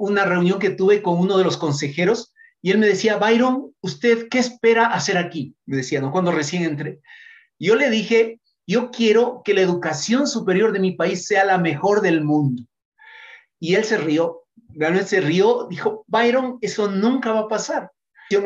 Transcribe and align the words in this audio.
una 0.00 0.24
reunión 0.24 0.58
que 0.58 0.70
tuve 0.70 1.02
con 1.02 1.18
uno 1.18 1.36
de 1.38 1.44
los 1.44 1.56
consejeros 1.56 2.34
y 2.62 2.70
él 2.70 2.78
me 2.78 2.86
decía, 2.86 3.16
Byron, 3.16 3.74
¿usted 3.80 4.28
qué 4.28 4.38
espera 4.38 4.86
hacer 4.86 5.16
aquí? 5.16 5.54
Me 5.66 5.78
decía, 5.78 6.00
¿no? 6.00 6.10
Cuando 6.10 6.32
recién 6.32 6.64
entré. 6.64 7.00
Yo 7.58 7.74
le 7.74 7.88
dije, 7.90 8.40
yo 8.66 8.90
quiero 8.90 9.42
que 9.44 9.54
la 9.54 9.62
educación 9.62 10.26
superior 10.26 10.72
de 10.72 10.80
mi 10.80 10.92
país 10.92 11.26
sea 11.26 11.44
la 11.44 11.58
mejor 11.58 12.02
del 12.02 12.22
mundo. 12.22 12.62
Y 13.58 13.74
él 13.74 13.84
se 13.84 13.98
rió, 13.98 14.44
realmente 14.74 15.08
se 15.08 15.20
rió, 15.20 15.66
dijo, 15.68 16.04
Byron, 16.06 16.58
eso 16.60 16.90
nunca 16.90 17.32
va 17.32 17.40
a 17.40 17.48
pasar. 17.48 17.90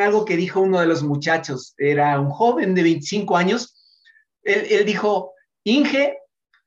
Algo 0.00 0.24
que 0.24 0.36
dijo 0.36 0.60
uno 0.60 0.80
de 0.80 0.86
los 0.86 1.02
muchachos, 1.02 1.74
era 1.76 2.18
un 2.18 2.30
joven 2.30 2.74
de 2.74 2.82
25 2.82 3.36
años, 3.36 3.76
él, 4.42 4.66
él 4.70 4.86
dijo, 4.86 5.32
Inge, 5.62 6.18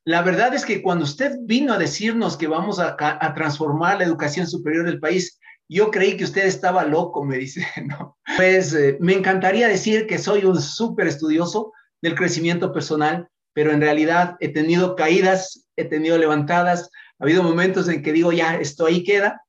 la 0.07 0.21
verdad 0.21 0.53
es 0.53 0.63
que 0.63 0.81
cuando 0.81 1.03
usted 1.03 1.35
vino 1.41 1.73
a 1.73 1.77
decirnos 1.77 2.37
que 2.37 2.47
vamos 2.47 2.79
a, 2.79 2.95
a, 2.97 3.33
transformar 3.33 3.97
la 3.97 4.05
educación 4.05 4.47
superior 4.47 4.85
del 4.85 5.01
país, 5.01 5.37
yo 5.67 5.91
creí 5.91 6.15
que 6.15 6.23
usted 6.23 6.45
estaba 6.45 6.85
loco, 6.85 7.25
me 7.25 7.37
dice. 7.37 7.67
¿no? 7.85 8.17
Pues 8.37 8.73
eh, 8.73 8.95
me 9.01 9.15
encantaría 9.15 9.67
decir 9.67 10.07
que 10.07 10.17
soy 10.17 10.45
un 10.45 10.61
súper 10.61 11.07
estudioso 11.07 11.73
del 12.01 12.15
crecimiento 12.15 12.71
personal, 12.71 13.27
pero 13.51 13.73
en 13.73 13.81
realidad 13.81 14.37
he 14.39 14.47
tenido 14.47 14.95
caídas, 14.95 15.67
he 15.75 15.83
tenido 15.83 16.17
levantadas, 16.17 16.89
ha 17.19 17.25
habido 17.25 17.43
momentos 17.43 17.89
en 17.89 18.01
que 18.01 18.13
digo, 18.13 18.31
ya, 18.31 18.55
esto 18.55 18.85
ahí 18.85 19.03
queda, 19.03 19.41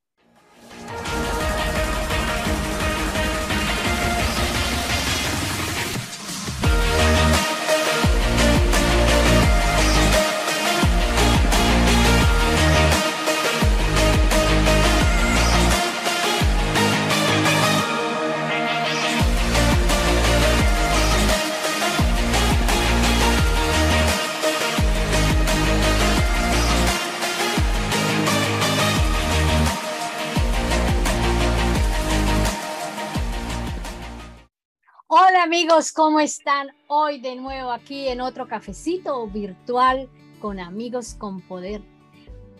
amigos, 35.41 35.91
¿cómo 35.91 36.19
están? 36.19 36.67
Hoy 36.87 37.19
de 37.19 37.35
nuevo 37.35 37.71
aquí 37.71 38.07
en 38.07 38.21
otro 38.21 38.47
cafecito 38.47 39.25
virtual 39.27 40.07
con 40.39 40.59
amigos 40.59 41.15
con 41.15 41.41
poder. 41.41 41.81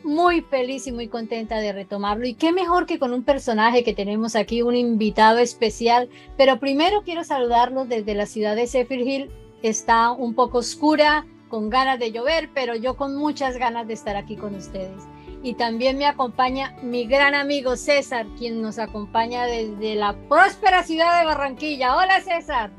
Muy 0.03 0.41
feliz 0.41 0.87
y 0.87 0.91
muy 0.91 1.09
contenta 1.09 1.57
de 1.59 1.73
retomarlo. 1.73 2.25
Y 2.25 2.33
qué 2.33 2.51
mejor 2.51 2.85
que 2.87 2.97
con 2.97 3.13
un 3.13 3.23
personaje 3.23 3.83
que 3.83 3.93
tenemos 3.93 4.35
aquí, 4.35 4.61
un 4.63 4.75
invitado 4.75 5.37
especial. 5.37 6.09
Pero 6.37 6.59
primero 6.59 7.03
quiero 7.03 7.23
saludarlos 7.23 7.87
desde 7.87 8.15
la 8.15 8.25
ciudad 8.25 8.55
de 8.55 8.65
Zephyr 8.65 9.01
Hill. 9.01 9.31
Está 9.61 10.11
un 10.11 10.33
poco 10.33 10.59
oscura, 10.59 11.27
con 11.49 11.69
ganas 11.69 11.99
de 11.99 12.11
llover, 12.11 12.49
pero 12.53 12.75
yo 12.75 12.95
con 12.95 13.15
muchas 13.15 13.57
ganas 13.57 13.87
de 13.87 13.93
estar 13.93 14.15
aquí 14.15 14.35
con 14.35 14.55
ustedes 14.55 15.03
y 15.41 15.53
también 15.53 15.97
me 15.97 16.05
acompaña 16.05 16.75
mi 16.81 17.05
gran 17.05 17.35
amigo 17.35 17.75
César, 17.75 18.25
quien 18.37 18.61
nos 18.61 18.79
acompaña 18.79 19.45
desde 19.45 19.95
la 19.95 20.13
próspera 20.27 20.83
ciudad 20.83 21.19
de 21.19 21.25
Barranquilla. 21.25 21.95
Hola 21.95 22.21
César. 22.21 22.71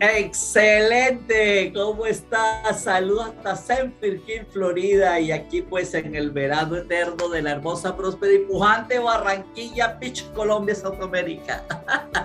Excelente, 0.00 1.72
¿cómo 1.72 2.04
estás? 2.04 2.82
Saludos 2.82 3.28
hasta 3.28 3.54
Senfield, 3.54 4.46
Florida, 4.50 5.20
y 5.20 5.30
aquí 5.30 5.62
pues 5.62 5.94
en 5.94 6.16
el 6.16 6.32
verano 6.32 6.76
eterno 6.76 7.28
de 7.28 7.42
la 7.42 7.52
hermosa, 7.52 7.96
próspera 7.96 8.32
y 8.32 8.38
pujante 8.40 8.98
Barranquilla 8.98 9.96
Beach, 10.00 10.24
Colombia, 10.34 10.74
América. 11.00 11.64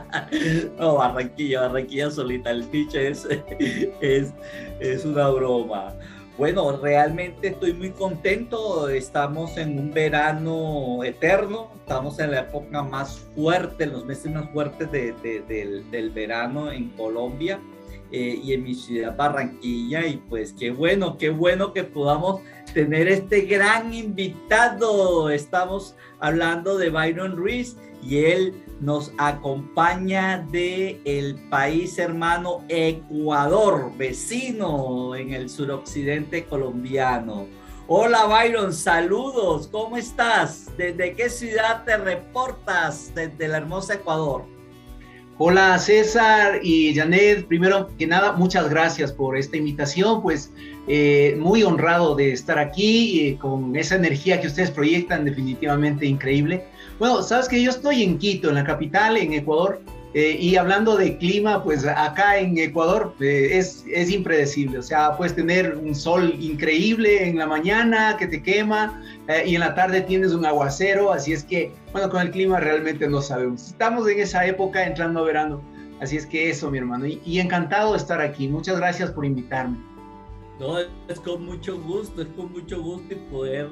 no, 0.80 0.96
Barranquilla, 0.96 1.62
Barranquilla 1.62 2.10
solita, 2.10 2.50
el 2.50 2.64
beach 2.64 2.96
es, 2.96 3.28
es, 4.02 4.34
es 4.80 5.06
una 5.06 5.30
broma. 5.30 5.94
Bueno, 6.40 6.80
realmente 6.82 7.50
estoy 7.50 7.74
muy 7.74 7.90
contento. 7.90 8.88
Estamos 8.88 9.58
en 9.58 9.78
un 9.78 9.92
verano 9.92 11.04
eterno. 11.04 11.70
Estamos 11.82 12.18
en 12.20 12.32
la 12.32 12.40
época 12.40 12.82
más 12.82 13.20
fuerte, 13.36 13.84
en 13.84 13.92
los 13.92 14.06
meses 14.06 14.32
más 14.32 14.50
fuertes 14.52 14.90
del, 14.90 16.12
verano 16.16 16.72
en 16.72 16.92
Colombia 16.92 17.60
eh, 18.14 18.40
y 18.42 18.54
en 18.54 18.64
mi 18.64 18.74
ciudad 18.74 19.18
Barranquilla. 19.18 20.08
Y 20.08 20.16
pues 20.16 20.56
qué 20.58 20.72
bueno, 20.72 21.18
qué 21.18 21.30
bueno 21.30 21.74
que 21.74 21.84
podamos 21.84 22.40
tener 22.74 23.10
este 23.10 23.42
gran 23.42 23.94
invitado. 23.94 25.30
Estamos 25.30 25.98
hablando 26.22 26.78
de 26.78 26.90
Byron 26.90 27.36
Ruiz 27.36 27.76
y 28.02 28.24
él 28.24 28.54
nos 28.80 29.12
acompaña 29.18 30.46
de 30.52 31.02
el 31.04 31.36
país 31.50 31.98
hermano 32.00 32.64
Ecuador, 32.70 33.92
vecino 33.98 35.16
en 35.16 35.34
el 35.34 35.50
suroccidente 35.50 36.46
colombiano. 36.46 37.48
Hola 37.88 38.26
Byron, 38.26 38.72
saludos, 38.74 39.68
¿cómo 39.68 39.98
estás? 39.98 40.72
¿Desde 40.78 41.14
qué 41.14 41.30
ciudad 41.30 41.84
te 41.84 41.98
reportas 41.98 43.12
desde 43.16 43.46
el 43.46 43.52
hermoso 43.52 43.94
Ecuador? 43.94 44.46
Hola 45.42 45.80
César 45.80 46.60
y 46.62 46.94
Janet, 46.94 47.48
primero 47.48 47.90
que 47.98 48.06
nada, 48.06 48.34
muchas 48.34 48.70
gracias 48.70 49.12
por 49.12 49.38
esta 49.38 49.58
invitación, 49.58 50.22
pues 50.22 50.52
eh, 50.88 51.36
muy 51.40 51.64
honrado 51.64 52.14
de 52.16 52.34
estar 52.34 52.60
aquí 52.60 53.28
eh, 53.28 53.38
con 53.38 53.76
esa 53.76 53.96
energía 53.96 54.42
que 54.42 54.48
ustedes 54.48 54.70
proyectan, 54.70 55.26
definitivamente 55.26 56.06
increíble. 56.06 56.66
Bueno, 57.00 57.24
sabes 57.24 57.48
que 57.48 57.64
yo 57.64 57.70
estoy 57.70 58.04
en 58.04 58.18
Quito, 58.18 58.50
en 58.50 58.56
la 58.56 58.66
capital, 58.66 59.16
en 59.16 59.32
Ecuador, 59.32 59.82
eh, 60.14 60.36
y 60.38 60.58
hablando 60.58 60.98
de 60.98 61.18
clima, 61.18 61.64
pues 61.64 61.86
acá 61.86 62.40
en 62.40 62.58
Ecuador 62.58 63.14
eh, 63.22 63.52
es, 63.54 63.86
es, 63.94 64.10
impredecible. 64.10 64.80
O 64.80 64.82
sea, 64.82 65.16
puedes 65.16 65.34
tener 65.36 65.78
un 65.78 65.96
sol 65.96 66.36
increíble 66.40 67.30
en 67.30 67.38
la 67.38 67.46
mañana 67.46 68.18
que 68.18 68.28
te 68.28 68.42
quema 68.42 69.02
eh, 69.28 69.44
y 69.46 69.56
en 69.56 69.62
la 69.62 69.76
tarde 69.76 70.02
tienes 70.02 70.34
un 70.34 70.46
aguacero. 70.46 71.14
Así 71.14 71.32
es 71.32 71.44
que, 71.44 71.72
bueno, 71.94 72.10
con 72.10 72.22
el 72.22 72.32
clima 72.32 72.60
realmente 72.60 73.08
no 73.08 73.22
sabemos. 73.22 73.68
Estamos 73.68 74.10
en 74.10 74.20
esa 74.20 74.46
época 74.46 74.86
entrando 74.86 75.22
a 75.22 75.24
verano. 75.24 75.62
Así 76.02 76.18
es 76.18 76.26
que 76.26 76.50
eso, 76.50 76.72
mi 76.72 76.80
hermano. 76.80 77.06
Y, 77.06 77.22
y 77.24 77.40
encantado 77.40 77.92
de 77.92 78.00
estar 78.00 78.20
aquí. 78.20 78.48
Muchas 78.48 78.78
gracias 78.78 79.12
por 79.12 79.26
invitarme. 79.26 79.78
No, 80.60 80.80
es 80.80 81.20
con 81.24 81.46
mucho 81.46 81.80
gusto, 81.80 82.24
es 82.24 82.28
con 82.36 82.52
mucho 82.52 82.82
gusto 82.82 83.16
poder 83.32 83.70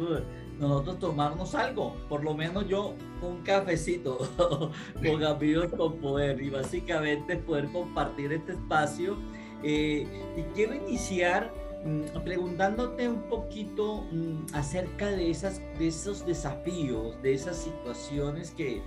nosotros 0.60 1.00
tomarnos 1.00 1.56
algo, 1.56 1.96
por 2.10 2.24
lo 2.24 2.34
menos 2.34 2.68
yo 2.68 2.94
un 3.22 3.42
cafecito 3.44 4.18
con 5.04 5.24
amigos 5.24 5.68
con 5.76 5.98
poder 5.98 6.42
y 6.42 6.50
básicamente 6.50 7.38
poder 7.38 7.72
compartir 7.72 8.34
este 8.34 8.54
espacio. 8.54 9.18
Eh, 9.64 10.08
y 10.36 10.42
quiero 10.54 10.76
iniciar 10.76 11.52
mm, 11.84 12.24
preguntándote 12.24 13.08
un 13.08 13.24
poquito 13.24 14.06
mm, 14.12 14.54
acerca 14.54 15.10
de, 15.10 15.32
esas, 15.32 15.62
de 15.80 15.88
esos 15.88 16.26
desafíos, 16.26 17.22
de 17.24 17.34
esas 17.34 17.58
situaciones 17.58 18.52
que, 18.52 18.82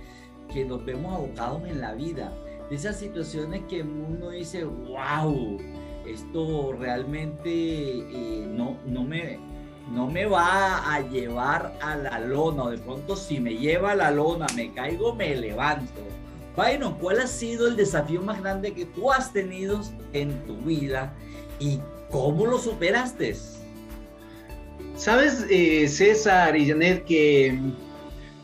que 0.53 0.65
nos 0.65 0.83
vemos 0.85 1.13
abocados 1.13 1.63
en 1.67 1.81
la 1.81 1.93
vida, 1.93 2.33
de 2.69 2.75
esas 2.75 2.97
situaciones 2.99 3.63
que 3.69 3.81
uno 3.81 4.29
dice, 4.29 4.63
wow, 4.63 5.57
esto 6.05 6.73
realmente 6.73 7.49
eh, 7.49 8.45
no, 8.47 8.77
no 8.85 9.03
me 9.03 9.39
no 9.91 10.07
me 10.07 10.25
va 10.25 10.93
a 10.93 11.01
llevar 11.01 11.77
a 11.81 11.95
la 11.95 12.19
lona, 12.19 12.69
de 12.69 12.77
pronto 12.77 13.15
si 13.15 13.39
me 13.39 13.55
lleva 13.55 13.91
a 13.91 13.95
la 13.95 14.11
lona, 14.11 14.47
me 14.55 14.71
caigo, 14.71 15.13
me 15.15 15.35
levanto. 15.35 16.01
Bueno, 16.55 16.97
¿cuál 16.99 17.19
ha 17.19 17.27
sido 17.27 17.67
el 17.67 17.75
desafío 17.75 18.21
más 18.21 18.41
grande 18.41 18.73
que 18.73 18.85
tú 18.85 19.11
has 19.11 19.31
tenido 19.33 19.81
en 20.13 20.45
tu 20.45 20.57
vida 20.57 21.13
y 21.59 21.79
cómo 22.09 22.45
lo 22.45 22.57
superaste? 22.57 23.35
Sabes, 24.95 25.45
eh, 25.49 25.87
César 25.87 26.55
y 26.55 26.67
Janet, 26.67 27.05
que, 27.05 27.57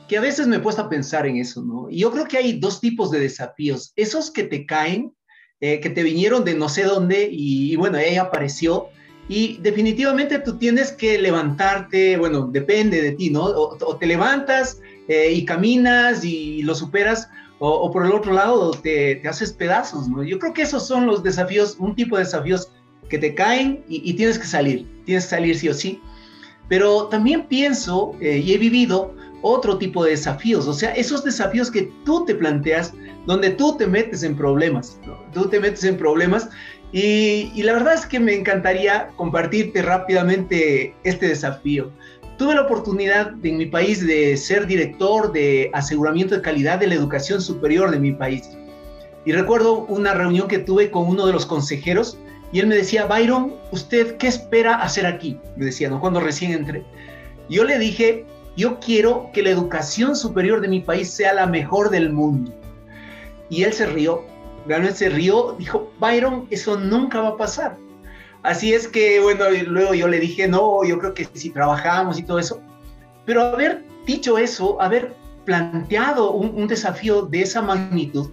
que 0.07 0.17
a 0.17 0.21
veces 0.21 0.47
me 0.47 0.57
he 0.57 0.59
puesto 0.59 0.81
a 0.81 0.89
pensar 0.89 1.27
en 1.27 1.37
eso, 1.37 1.61
¿no? 1.61 1.89
Y 1.89 1.99
yo 1.99 2.11
creo 2.11 2.27
que 2.27 2.37
hay 2.37 2.59
dos 2.59 2.81
tipos 2.81 3.11
de 3.11 3.19
desafíos. 3.19 3.93
Esos 3.95 4.31
que 4.31 4.43
te 4.43 4.65
caen, 4.65 5.13
eh, 5.59 5.79
que 5.79 5.89
te 5.89 6.03
vinieron 6.03 6.43
de 6.45 6.55
no 6.55 6.69
sé 6.69 6.83
dónde 6.83 7.29
y, 7.31 7.71
y 7.71 7.75
bueno, 7.75 7.97
ella 7.97 8.23
apareció 8.23 8.89
y 9.29 9.57
definitivamente 9.57 10.39
tú 10.39 10.57
tienes 10.57 10.91
que 10.91 11.17
levantarte, 11.17 12.17
bueno, 12.17 12.47
depende 12.47 13.01
de 13.01 13.11
ti, 13.11 13.29
¿no? 13.29 13.43
O, 13.43 13.97
te 13.97 14.05
levantas 14.05 14.79
eh, 15.07 15.31
y 15.31 15.45
caminas 15.45 16.23
y 16.23 16.61
lo 16.63 16.73
superas, 16.75 17.29
o, 17.59 17.91
por 17.91 18.05
el 18.05 18.11
otro 18.11 18.33
lado 18.33 18.71
te, 18.71 19.15
te, 19.15 19.27
haces 19.27 19.51
pedazos, 19.51 20.07
¿no? 20.07 20.23
Yo 20.23 20.37
creo 20.39 20.53
que 20.53 20.61
esos 20.61 20.87
son 20.87 21.07
los 21.07 21.23
desafíos, 21.23 21.75
un 21.79 21.95
tipo 21.95 22.17
de 22.17 22.23
desafíos 22.23 22.71
que 23.09 23.17
te 23.17 23.33
caen 23.33 23.83
y, 23.87 24.13
tienes 24.13 24.37
que 24.37 24.45
salir, 24.45 24.87
tienes 25.05 25.25
que 25.25 25.29
salir 25.29 25.57
sí 25.57 25.69
o 25.69 25.73
sí. 25.73 26.01
Pero 26.69 27.07
también 27.07 27.47
pienso 27.47 28.13
eh, 28.19 28.37
y 28.37 28.53
he 28.53 28.57
vivido 28.57 29.15
otro 29.41 29.77
tipo 29.77 30.03
de 30.03 30.11
desafíos, 30.11 30.67
o 30.67 30.73
sea, 30.73 30.91
esos 30.93 31.23
desafíos 31.23 31.71
que 31.71 31.91
tú 32.03 32.25
te 32.25 32.35
planteas, 32.35 32.93
donde 33.27 33.51
tú 33.51 33.77
te 33.77 33.85
metes 33.87 34.23
en 34.23 34.35
problemas, 34.35 34.99
¿no? 35.05 35.17
tú 35.31 35.47
te 35.47 35.59
metes 35.59 35.83
en 35.83 35.97
problemas 35.97 36.49
y, 36.91 37.61
la 37.63 37.73
verdad 37.73 37.95
es 37.95 38.05
que 38.05 38.19
me 38.19 38.33
encantaría 38.33 39.09
compartirte 39.15 39.81
rápidamente 39.81 40.95
este 41.03 41.27
desafío. 41.27 41.91
tuve 42.37 42.53
la 42.53 42.61
oportunidad 42.61 43.33
en 43.43 43.57
mi 43.57 43.65
país 43.65 44.05
de 44.05 44.37
ser 44.37 44.67
director 44.67 45.31
de 45.31 45.71
aseguramiento 45.73 46.35
de 46.35 46.41
calidad 46.41 46.79
de 46.79 46.87
la 46.87 46.93
educación 46.93 47.41
superior 47.41 47.89
de 47.89 47.99
mi 47.99 48.11
país. 48.11 48.49
Y 49.25 49.31
recuerdo 49.31 49.79
una 49.89 50.13
reunión 50.13 50.47
que 50.47 50.59
tuve 50.59 50.91
con 50.91 51.07
uno 51.07 51.25
de 51.25 51.33
los 51.33 51.45
consejeros 51.45 52.17
y 52.51 52.59
él 52.59 52.67
me 52.67 52.75
decía, 52.75 53.05
Byron, 53.05 53.53
¿usted 53.71 54.17
qué 54.17 54.27
espera 54.27 54.75
hacer 54.75 55.05
aquí? 55.05 55.37
Me 55.57 55.65
decía, 55.65 55.89
¿no? 55.89 55.99
Cuando 55.99 56.19
recién 56.19 56.51
entré. 56.51 56.85
Yo 57.49 57.63
le 57.63 57.77
dije, 57.77 58.25
yo 58.55 58.79
quiero 58.79 59.29
que 59.33 59.43
la 59.43 59.49
educación 59.49 60.15
superior 60.15 60.61
de 60.61 60.67
mi 60.67 60.79
país 60.79 61.09
sea 61.09 61.33
la 61.33 61.45
mejor 61.45 61.89
del 61.89 62.11
mundo. 62.11 62.53
Y 63.49 63.63
él 63.63 63.73
se 63.73 63.85
rió, 63.85 64.23
realmente 64.67 64.97
se 64.97 65.09
rió, 65.09 65.55
dijo, 65.57 65.91
Byron, 65.99 66.47
eso 66.49 66.77
nunca 66.77 67.21
va 67.21 67.29
a 67.29 67.37
pasar. 67.37 67.77
Así 68.43 68.73
es 68.73 68.87
que, 68.87 69.19
bueno, 69.19 69.45
luego 69.67 69.93
yo 69.93 70.07
le 70.07 70.19
dije, 70.19 70.47
no, 70.47 70.83
yo 70.83 70.99
creo 70.99 71.13
que 71.13 71.27
si 71.33 71.49
trabajamos 71.49 72.19
y 72.19 72.23
todo 72.23 72.39
eso, 72.39 72.61
pero 73.25 73.41
haber 73.41 73.83
dicho 74.05 74.37
eso, 74.37 74.81
haber 74.81 75.13
planteado 75.45 76.31
un, 76.31 76.67
desafío 76.67 77.23
de 77.23 77.41
esa 77.41 77.61
magnitud, 77.61 78.29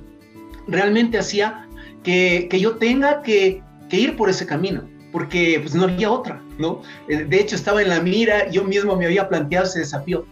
realmente 0.68 1.18
hacía 1.18 1.66
que, 2.02 2.48
que 2.50 2.60
yo 2.60 2.76
tenga 2.76 3.22
que, 3.22 3.62
que, 3.88 3.96
ir 3.96 4.16
por 4.16 4.28
ese 4.28 4.46
camino, 4.46 4.88
porque 5.10 5.58
pues 5.60 5.74
no 5.74 5.84
había 5.84 6.10
otra, 6.10 6.42
¿no? 6.58 6.82
Eh, 7.08 7.24
de 7.24 7.40
hecho, 7.40 7.56
estaba 7.56 7.82
en 7.82 7.88
la 7.88 8.00
mira, 8.00 8.50
yo 8.50 8.64
mismo 8.64 8.96
me 8.96 9.06
había 9.06 9.28
planteado 9.28 9.66
ese 9.66 9.80
desafío. 9.80 10.26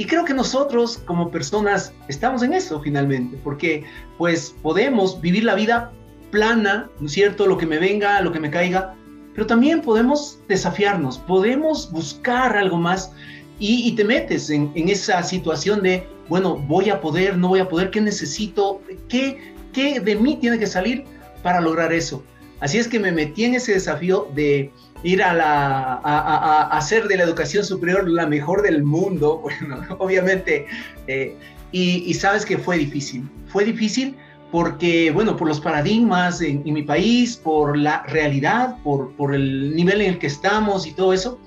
Y 0.00 0.06
creo 0.06 0.24
que 0.24 0.32
nosotros 0.32 0.96
como 1.04 1.30
personas 1.30 1.92
estamos 2.08 2.42
en 2.42 2.54
eso 2.54 2.80
finalmente, 2.80 3.38
porque 3.44 3.84
pues 4.16 4.56
podemos 4.62 5.20
vivir 5.20 5.44
la 5.44 5.54
vida 5.54 5.92
plana, 6.30 6.88
¿no 7.00 7.06
es 7.06 7.12
cierto? 7.12 7.46
Lo 7.46 7.58
que 7.58 7.66
me 7.66 7.78
venga, 7.78 8.18
lo 8.22 8.32
que 8.32 8.40
me 8.40 8.50
caiga, 8.50 8.94
pero 9.34 9.46
también 9.46 9.82
podemos 9.82 10.38
desafiarnos, 10.48 11.18
podemos 11.18 11.92
buscar 11.92 12.56
algo 12.56 12.78
más 12.78 13.12
y, 13.58 13.92
te 13.92 14.04
metes 14.04 14.48
en, 14.48 14.72
esa 14.74 15.22
situación 15.22 15.82
de, 15.82 16.08
bueno, 16.30 16.56
voy 16.56 16.88
a 16.88 17.02
poder, 17.02 17.36
no 17.36 17.48
voy 17.48 17.60
a 17.60 17.68
poder, 17.68 17.90
¿qué 17.90 18.00
necesito? 18.00 18.80
¿Qué, 19.06 19.52
¿Qué 19.74 20.00
de 20.00 20.16
mí 20.16 20.38
tiene 20.40 20.58
que 20.58 20.66
salir 20.66 21.04
para 21.42 21.60
lograr 21.60 21.92
eso? 21.92 22.24
Así 22.60 22.78
es 22.78 22.88
que 22.88 22.98
me 22.98 23.12
metí 23.12 23.44
en 23.44 23.54
ese 23.54 23.72
desafío 23.72 24.30
de 24.34 24.72
ir 25.02 25.22
a, 25.22 25.32
la, 25.32 26.00
a, 26.04 26.76
hacer 26.76 27.08
de 27.08 27.16
la 27.16 27.24
educación 27.24 27.64
superior 27.64 28.08
la 28.08 28.26
mejor 28.26 28.62
del 28.62 28.82
mundo, 28.82 29.38
bueno, 29.42 29.84
obviamente, 29.98 30.66
eh, 31.06 31.36
y, 31.72 32.04
y, 32.06 32.14
sabes 32.14 32.44
que 32.44 32.58
fue 32.58 32.78
difícil, 32.78 33.28
fue 33.46 33.64
difícil 33.64 34.16
porque, 34.50 35.10
bueno, 35.12 35.36
por 35.36 35.46
los 35.48 35.60
paradigmas 35.60 36.40
en, 36.40 36.62
mi 36.64 36.82
país, 36.82 37.36
por 37.36 37.76
la 37.76 38.02
realidad, 38.04 38.76
por, 38.82 39.12
por, 39.12 39.34
el 39.34 39.74
nivel 39.76 40.00
en 40.00 40.14
el 40.14 40.18
que 40.18 40.26
estamos 40.26 40.86
y 40.86 40.92
todo 40.92 41.12
eso, 41.12 41.38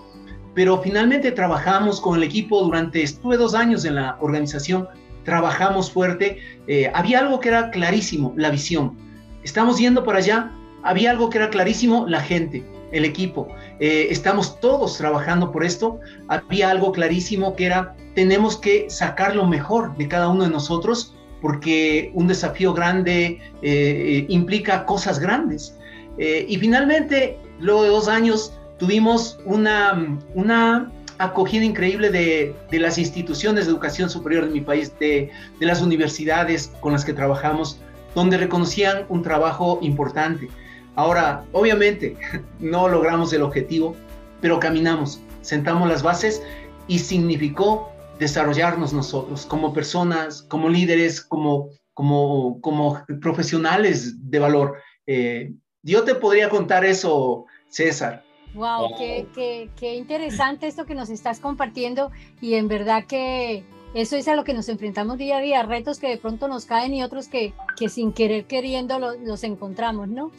pero 0.54 0.82
finalmente 0.82 1.32
trabajamos 1.32 2.00
con 2.00 2.18
el 2.18 2.24
equipo 2.24 2.62
durante, 2.62 3.04
estuve 3.04 3.38
dos 3.38 3.56
años 3.56 3.84
en 3.86 3.96
la 3.96 4.18
organización, 4.22 4.88
trabajamos 5.26 5.92
fuerte, 5.92 6.38
eh, 6.68 6.92
había 6.94 7.20
algo 7.20 7.40
que 7.40 7.50
era 7.50 7.72
clarísimo, 7.72 8.34
la 8.38 8.50
visión, 8.50 8.98
estamos 9.44 9.80
yendo 9.80 10.04
para 10.04 10.20
allá, 10.20 10.52
había 10.84 11.12
algo 11.12 11.30
que 11.30 11.40
era 11.40 11.50
clarísimo, 11.50 12.06
la 12.08 12.22
gente, 12.22 12.64
el 12.94 13.06
equipo, 13.06 13.48
eh, 13.80 14.08
estamos 14.10 14.60
todos 14.60 14.98
trabajando 14.98 15.52
por 15.52 15.66
esto, 15.66 16.00
había 16.30 16.70
algo 16.70 16.92
clarísimo 16.92 17.56
que 17.56 17.66
era, 17.66 17.96
tenemos 18.16 18.56
que 18.56 18.90
sacar 18.90 19.36
lo 19.36 19.46
mejor 19.48 19.98
de 19.98 20.08
cada 20.08 20.30
uno 20.30 20.44
de 20.44 20.50
nosotros, 20.50 21.16
porque 21.42 22.12
un 22.14 22.28
desafío 22.28 22.74
grande 22.74 23.42
eh, 23.62 24.26
implica 24.30 24.86
cosas 24.86 25.20
grandes. 25.20 25.78
Eh, 26.18 26.46
y 26.48 26.58
finalmente, 26.58 27.38
luego 27.60 27.84
de 27.84 27.90
dos 27.90 28.08
años, 28.08 28.54
tuvimos 28.78 29.40
una, 29.44 30.18
una 30.36 30.92
acogida 31.18 31.66
increíble 31.66 32.12
de, 32.12 32.56
de, 32.70 32.80
las 32.80 32.98
instituciones 32.98 33.66
de 33.66 33.72
educación 33.72 34.10
superior 34.10 34.46
de 34.46 34.52
mi 34.52 34.62
país, 34.62 34.98
de, 35.00 35.32
de, 35.60 35.66
las 35.66 35.82
universidades 35.82 36.72
con 36.80 36.94
las 36.94 37.04
que 37.04 37.14
trabajamos, 37.14 37.80
donde 38.16 38.38
reconocían 38.38 39.06
un 39.10 39.24
trabajo 39.24 39.80
importante. 39.82 40.50
Ahora, 40.96 41.46
obviamente, 41.52 42.18
no 42.60 42.88
logramos 42.88 43.34
el 43.34 43.42
objetivo, 43.42 43.96
pero 44.42 44.60
caminamos, 44.60 45.20
sentamos 45.42 45.88
las 45.88 46.04
bases 46.04 46.42
y 46.88 47.00
significó 47.00 47.90
desarrollarnos 48.20 48.94
nosotros 48.94 49.46
como 49.46 49.74
personas, 49.74 50.44
como 50.44 50.70
líderes, 50.70 51.22
como, 51.22 51.70
como, 51.94 52.60
como 52.62 53.04
profesionales 53.22 54.30
de 54.30 54.40
valor. 54.40 54.78
Eh, 55.08 55.54
yo 55.82 56.04
te 56.04 56.16
podría 56.16 56.50
contar 56.50 56.86
eso, 56.86 57.46
César. 57.70 58.24
Wow, 58.54 58.96
Qué, 58.98 59.26
qué, 59.34 59.70
qué, 59.76 59.96
interesante 59.96 60.68
esto 60.68 60.86
que 60.86 60.94
nos 60.94 61.10
estás 61.10 61.40
compartiendo 61.40 62.12
y 62.40 62.54
en 62.54 62.68
verdad 62.68 63.06
que 63.08 63.64
eso 63.94 64.16
es 64.16 64.28
a 64.28 64.36
lo 64.36 64.44
que 64.44 64.54
nos 64.54 64.70
enfrentamos 64.70 65.18
día 65.18 65.38
a 65.38 65.42
día, 65.42 65.64
retos 65.64 66.00
que 66.00 66.08
de 66.08 66.18
pronto 66.18 66.48
nos 66.48 66.66
caen 66.66 66.94
y 66.94 67.04
otros 67.04 67.28
que, 67.28 67.54
que 67.78 67.90
sin 67.90 68.12
querer 68.12 68.46
queriendo 68.46 68.98
los, 69.00 69.20
los 69.20 69.44
encontramos, 69.44 70.08
¿no? 70.08 70.32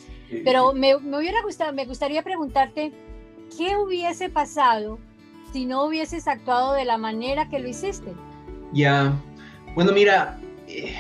Pero 0.45 0.73
me, 0.73 0.99
me, 0.99 1.19
hubiera 1.19 1.41
gustado, 1.43 1.73
me 1.73 1.85
gustaría 1.85 2.23
preguntarte, 2.23 2.93
¿qué 3.57 3.77
hubiese 3.77 4.29
pasado 4.29 4.99
si 5.53 5.67
no 5.67 5.85
hubieses 5.85 6.27
actuado 6.27 6.73
de 6.73 6.85
la 6.85 6.99
manera 6.99 7.49
que 7.49 7.61
lo 7.61 7.69
hiciste? 7.69 8.13
Ya, 8.73 9.13
bueno, 9.77 9.93
mira, 9.93 10.41
eh, 10.67 10.97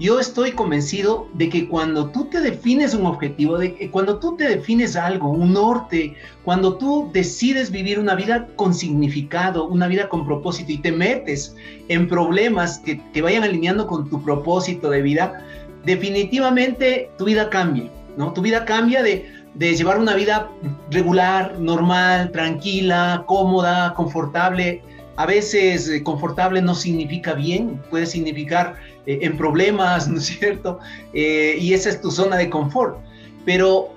yo 0.00 0.18
estoy 0.18 0.52
convencido 0.52 1.28
de 1.34 1.48
que 1.48 1.68
cuando 1.68 2.10
tú 2.10 2.24
te 2.24 2.40
defines 2.40 2.94
un 2.94 3.06
objetivo, 3.06 3.58
de 3.58 3.74
que 3.74 3.90
cuando 3.90 4.18
tú 4.18 4.36
te 4.36 4.48
defines 4.48 4.96
algo, 4.96 5.30
un 5.30 5.52
norte, 5.52 6.16
cuando 6.42 6.76
tú 6.76 7.10
decides 7.12 7.70
vivir 7.70 7.98
una 7.98 8.14
vida 8.14 8.48
con 8.56 8.74
significado, 8.74 9.68
una 9.68 9.86
vida 9.86 10.08
con 10.08 10.26
propósito 10.26 10.72
y 10.72 10.78
te 10.78 10.90
metes 10.90 11.54
en 11.88 12.08
problemas 12.08 12.78
que 12.78 13.22
vayan 13.22 13.44
alineando 13.44 13.86
con 13.86 14.08
tu 14.10 14.22
propósito 14.24 14.90
de 14.90 15.02
vida, 15.02 15.46
definitivamente 15.84 17.10
tu 17.18 17.26
vida 17.26 17.50
cambia, 17.50 17.90
¿no? 18.16 18.32
Tu 18.32 18.40
vida 18.40 18.64
cambia 18.64 19.02
de 19.02 19.40
de 19.54 19.74
llevar 19.74 19.98
una 19.98 20.14
vida 20.14 20.50
regular, 20.90 21.58
normal, 21.58 22.30
tranquila, 22.32 23.24
cómoda, 23.26 23.94
confortable. 23.94 24.82
A 25.16 25.26
veces 25.26 25.88
eh, 25.88 26.02
confortable 26.02 26.62
no 26.62 26.74
significa 26.74 27.34
bien, 27.34 27.80
puede 27.90 28.06
significar 28.06 28.76
eh, 29.06 29.20
en 29.22 29.36
problemas, 29.36 30.08
¿no 30.08 30.18
es 30.18 30.26
cierto? 30.26 30.78
Eh, 31.12 31.56
y 31.60 31.74
esa 31.74 31.90
es 31.90 32.00
tu 32.00 32.10
zona 32.10 32.36
de 32.36 32.50
confort. 32.50 32.98
Pero 33.44 33.94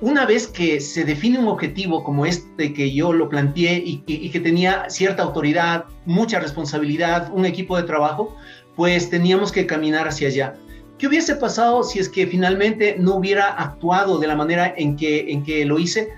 una 0.00 0.24
vez 0.24 0.46
que 0.46 0.80
se 0.80 1.04
define 1.04 1.38
un 1.38 1.48
objetivo 1.48 2.02
como 2.02 2.24
este 2.24 2.72
que 2.72 2.94
yo 2.94 3.12
lo 3.12 3.28
planteé 3.28 3.82
y, 3.84 4.30
que 4.30 4.40
tenía 4.40 4.88
cierta 4.88 5.22
autoridad, 5.22 5.84
mucha 6.06 6.40
responsabilidad, 6.40 7.30
un 7.30 7.44
equipo 7.44 7.76
de 7.76 7.82
trabajo, 7.82 8.34
pues 8.74 9.10
teníamos 9.10 9.52
que 9.52 9.66
caminar 9.66 10.08
hacia 10.08 10.28
allá. 10.28 10.54
¿Qué 10.98 11.08
hubiese 11.08 11.34
pasado 11.34 11.82
si 11.82 11.98
es 11.98 12.08
que 12.08 12.26
finalmente 12.26 12.96
no 12.98 13.16
hubiera 13.16 13.48
actuado 13.48 14.18
de 14.18 14.28
la 14.28 14.36
manera 14.36 14.72
en 14.76 14.96
que, 14.96 15.30
en 15.30 15.42
que 15.42 15.64
lo 15.64 15.78
hice? 15.78 16.08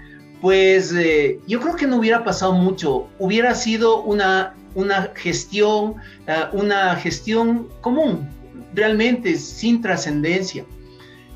Pues 0.40 0.92
eh, 0.94 1.40
yo 1.46 1.60
creo 1.60 1.76
que 1.76 1.86
no 1.86 1.96
hubiera 1.96 2.22
pasado 2.22 2.52
mucho. 2.52 3.08
Hubiera 3.18 3.54
sido 3.54 4.02
una, 4.02 4.54
una 4.76 5.10
gestión, 5.16 5.96
eh, 6.28 6.44
una 6.52 6.94
gestión 6.94 7.68
común, 7.80 8.28
realmente 8.72 9.36
sin 9.36 9.82
trascendencia. 9.82 10.64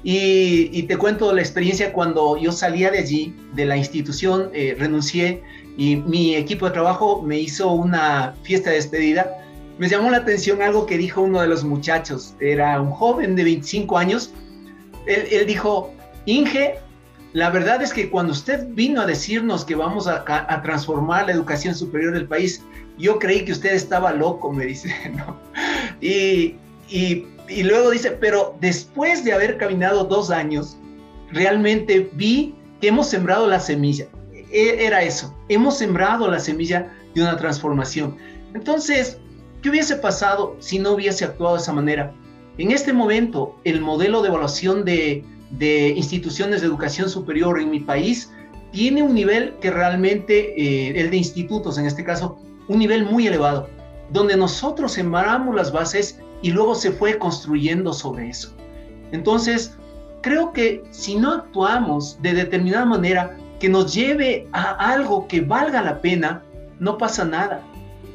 Y, 0.02 0.84
te 0.84 0.96
cuento 0.96 1.32
la 1.34 1.42
experiencia 1.42 1.92
cuando 1.92 2.38
yo 2.38 2.52
salía 2.52 2.90
de 2.90 2.98
allí, 2.98 3.34
de 3.54 3.66
la 3.66 3.76
institución, 3.76 4.50
eh, 4.54 4.74
renuncié 4.78 5.42
y 5.76 5.96
mi 5.96 6.36
equipo 6.36 6.66
de 6.66 6.72
trabajo 6.72 7.20
me 7.20 7.38
hizo 7.38 7.70
una 7.72 8.34
fiesta 8.44 8.70
de 8.70 8.76
despedida 8.76 9.40
me 9.80 9.88
llamó 9.88 10.10
la 10.10 10.18
atención 10.18 10.60
algo 10.60 10.84
que 10.84 10.98
dijo 10.98 11.22
uno 11.22 11.40
de 11.40 11.48
los 11.48 11.64
muchachos, 11.64 12.34
era 12.38 12.78
un 12.82 12.90
joven 12.90 13.34
de 13.34 13.44
25 13.44 13.96
años, 13.96 14.30
él, 15.06 15.46
dijo, 15.46 15.90
Inge, 16.26 16.74
la 17.32 17.50
verdad 17.50 17.82
es 17.82 17.92
que 17.92 18.10
cuando 18.10 18.32
usted 18.32 18.66
vino 18.70 19.00
a 19.00 19.06
decirnos 19.06 19.64
que 19.64 19.74
vamos 19.74 20.06
a, 20.06 20.24
transformar 20.62 21.26
la 21.26 21.32
educación 21.32 21.74
superior 21.74 22.12
del 22.12 22.26
país, 22.26 22.62
yo 22.98 23.18
creí 23.18 23.44
que 23.44 23.52
usted 23.52 23.72
estaba 23.72 24.12
loco, 24.12 24.52
me 24.52 24.66
dice, 24.66 24.94
y, 26.00 26.56
y 26.88 27.62
luego 27.62 27.90
dice, 27.90 28.10
pero 28.12 28.56
después 28.60 29.24
de 29.24 29.32
haber 29.32 29.56
caminado 29.58 30.04
dos 30.04 30.30
años, 30.30 30.76
realmente 31.30 32.10
vi 32.14 32.54
que 32.80 32.88
hemos 32.88 33.08
sembrado 33.08 33.46
la 33.46 33.60
semilla. 33.60 34.06
E, 34.32 34.84
era 34.84 35.02
eso, 35.02 35.36
hemos 35.48 35.78
sembrado 35.78 36.28
la 36.28 36.40
semilla 36.40 36.92
de 37.14 37.22
una 37.22 37.36
transformación. 37.36 38.16
Entonces, 38.54 39.18
¿Qué 39.62 39.68
hubiese 39.68 39.96
pasado 39.96 40.56
si 40.58 40.78
no 40.78 40.92
hubiese 40.92 41.24
actuado 41.24 41.56
de 41.56 41.62
esa 41.62 41.72
manera? 41.72 42.14
En 42.56 42.70
este 42.70 42.92
momento, 42.92 43.56
el 43.64 43.80
modelo 43.80 44.22
de 44.22 44.28
evaluación 44.28 44.84
de, 44.84 45.22
instituciones 45.58 46.60
de 46.60 46.66
educación 46.66 47.08
superior 47.08 47.60
en 47.60 47.70
mi 47.70 47.80
país 47.80 48.30
tiene 48.72 49.02
un 49.02 49.14
nivel 49.14 49.54
que 49.60 49.70
realmente, 49.70 50.54
eh, 50.60 51.00
el 51.00 51.10
de 51.10 51.16
institutos 51.16 51.78
en 51.78 51.86
este 51.86 52.04
caso, 52.04 52.38
un 52.68 52.78
nivel 52.78 53.04
muy 53.04 53.26
elevado, 53.26 53.68
donde 54.12 54.36
nosotros 54.36 54.92
sembramos 54.92 55.54
las 55.54 55.72
bases 55.72 56.20
y 56.42 56.50
luego 56.50 56.74
se 56.74 56.92
fue 56.92 57.18
construyendo 57.18 57.92
sobre 57.92 58.28
eso. 58.28 58.54
Entonces, 59.12 59.76
creo 60.22 60.52
que 60.52 60.82
si 60.90 61.16
no 61.16 61.32
actuamos 61.32 62.20
de 62.22 62.34
determinada 62.34 62.84
manera 62.84 63.36
que 63.58 63.68
nos 63.68 63.92
lleve 63.92 64.48
a 64.52 64.92
algo 64.92 65.26
que 65.26 65.40
valga 65.40 65.82
la 65.82 66.00
pena, 66.00 66.42
no 66.78 66.96
pasa 66.96 67.24
nada, 67.24 67.62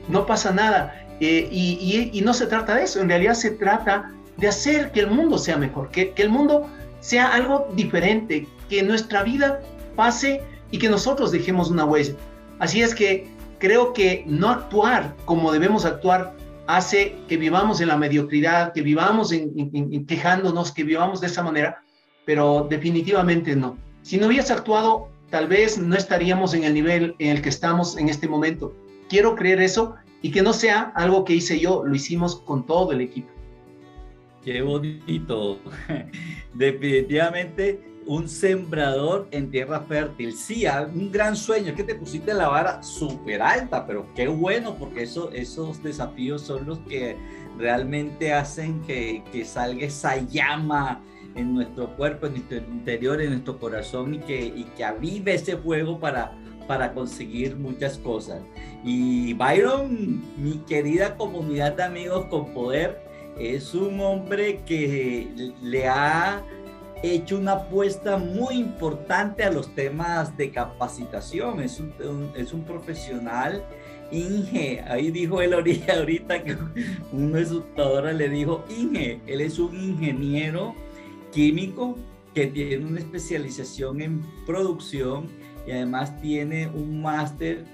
no 0.08 0.26
pasa 0.26 0.52
nada. 0.52 1.02
Eh, 1.20 1.48
y, 1.52 2.22
no 2.22 2.34
se 2.34 2.48
trata 2.48 2.76
de 2.76 2.84
eso, 2.84 3.00
en 3.00 3.10
realidad 3.10 3.36
se 3.36 3.52
trata 3.52 4.12
de 4.38 4.48
hacer 4.48 4.92
que 4.92 5.02
el 5.02 5.12
mundo 5.12 5.38
sea 5.38 5.58
mejor, 5.58 5.90
que, 5.90 6.12
que 6.12 6.24
el 6.24 6.30
mundo 6.30 6.68
sea 7.06 7.36
algo 7.36 7.68
diferente, 7.76 8.48
que 8.68 8.82
nuestra 8.82 9.22
vida 9.22 9.62
pase 9.96 10.42
y 10.72 10.80
que 10.80 10.90
nosotros 10.90 11.32
dejemos 11.32 11.70
una 11.70 11.86
huella. 11.86 12.16
Así 12.58 12.82
es 12.82 12.96
que 12.96 13.28
creo 13.60 13.94
que 13.94 14.24
no 14.26 14.50
actuar 14.50 15.16
como 15.26 15.52
debemos 15.52 15.86
actuar 15.86 16.34
hace 16.66 17.16
que 17.28 17.38
vivamos 17.38 17.80
en 17.80 17.90
la 17.90 17.98
mediocridad, 17.98 18.74
que 18.74 18.82
vivamos 18.82 19.32
en, 19.32 20.08
quejándonos, 20.08 20.72
que 20.72 20.84
vivamos 20.84 21.22
de 21.22 21.28
esa 21.28 21.44
manera, 21.44 21.84
pero 22.26 22.66
definitivamente 22.68 23.56
no. 23.56 23.78
Si 24.02 24.18
no 24.18 24.26
hubieras 24.26 24.50
actuado, 24.50 25.08
tal 25.30 25.48
vez 25.48 25.78
no 25.78 25.96
estaríamos 25.96 26.56
en 26.56 26.64
el 26.64 26.74
nivel 26.74 27.16
en 27.20 27.30
el 27.30 27.44
que 27.44 27.50
estamos 27.50 27.98
en 27.98 28.10
este 28.10 28.28
momento. 28.28 28.74
Quiero 29.10 29.36
creer 29.36 29.62
eso 29.62 29.94
y 30.24 30.32
que 30.32 30.42
no 30.42 30.54
sea 30.54 30.92
algo 30.96 31.24
que 31.24 31.36
hice 31.36 31.60
yo, 31.60 31.84
lo 31.86 31.94
hicimos 31.94 32.38
con 32.38 32.66
todo 32.66 32.94
el 32.94 33.02
equipo. 33.02 33.35
Qué 34.46 34.62
bonito. 34.62 35.60
Definitivamente 36.54 37.82
un 38.06 38.30
sembrador 38.30 39.28
en 39.32 39.50
tierra 39.50 39.82
fértil. 39.82 40.34
Sí, 40.34 40.66
un 40.94 41.12
gran 41.12 41.36
sueño, 41.36 41.70
es 41.70 41.74
que 41.74 41.84
te 41.84 41.96
pusiste 41.96 42.32
la 42.32 42.48
vara 42.48 42.84
súper 42.84 43.42
alta, 43.42 43.88
pero 43.88 44.06
qué 44.14 44.28
bueno, 44.28 44.76
porque 44.78 45.02
eso, 45.02 45.32
esos 45.32 45.82
desafíos 45.82 46.44
son 46.44 46.68
los 46.68 46.78
que 46.82 47.18
realmente 47.58 48.34
hacen 48.34 48.82
que, 48.84 49.24
que 49.32 49.44
salga 49.46 49.88
esa 49.88 50.18
llama 50.18 51.02
en 51.34 51.56
nuestro 51.56 51.96
cuerpo, 51.96 52.28
en 52.28 52.34
nuestro 52.34 52.58
interior, 52.58 53.20
en 53.20 53.32
nuestro 53.32 53.58
corazón 53.58 54.14
y 54.14 54.20
que, 54.20 54.46
y 54.46 54.66
que 54.78 54.86
avive 54.86 55.34
ese 55.34 55.58
fuego 55.58 56.00
para, 56.00 56.38
para 56.68 56.94
conseguir 56.94 57.56
muchas 57.56 57.98
cosas. 57.98 58.44
Y 58.84 59.34
Byron, 59.34 60.22
mi 60.38 60.60
querida 60.68 61.18
comunidad 61.18 61.74
de 61.74 61.84
amigos 61.84 62.28
con 62.28 62.54
poder, 62.54 63.05
es 63.38 63.74
un 63.74 64.00
hombre 64.00 64.62
que 64.66 65.54
le 65.62 65.88
ha 65.88 66.44
hecho 67.04 67.38
una 67.38 67.54
apuesta 67.54 68.18
muy 68.18 68.56
importante 68.56 69.44
a 69.44 69.52
los 69.52 69.74
temas 69.76 70.36
de 70.38 70.52
capacitación. 70.52 71.62
Es 71.62 71.80
un, 71.80 72.32
es 72.36 72.54
un 72.54 72.64
profesional 72.64 73.64
Inge, 74.12 74.82
ahí 74.88 75.10
dijo 75.12 75.42
él 75.42 75.54
ahorita 75.54 76.44
que 76.44 76.56
uno 77.12 77.38
de 77.38 77.46
sus 77.46 77.64
tutores 77.70 78.16
le 78.16 78.30
dijo, 78.30 78.64
Inge, 78.70 79.20
él 79.26 79.42
es 79.42 79.60
un 79.60 79.76
ingeniero 79.76 80.76
químico 81.32 81.98
que 82.34 82.48
tiene 82.48 82.86
una 82.86 83.00
especialización 83.00 84.02
en 84.02 84.22
producción 84.46 85.28
y 85.68 85.72
además 85.72 86.20
tiene 86.22 86.68
un 86.68 87.02
máster 87.02 87.66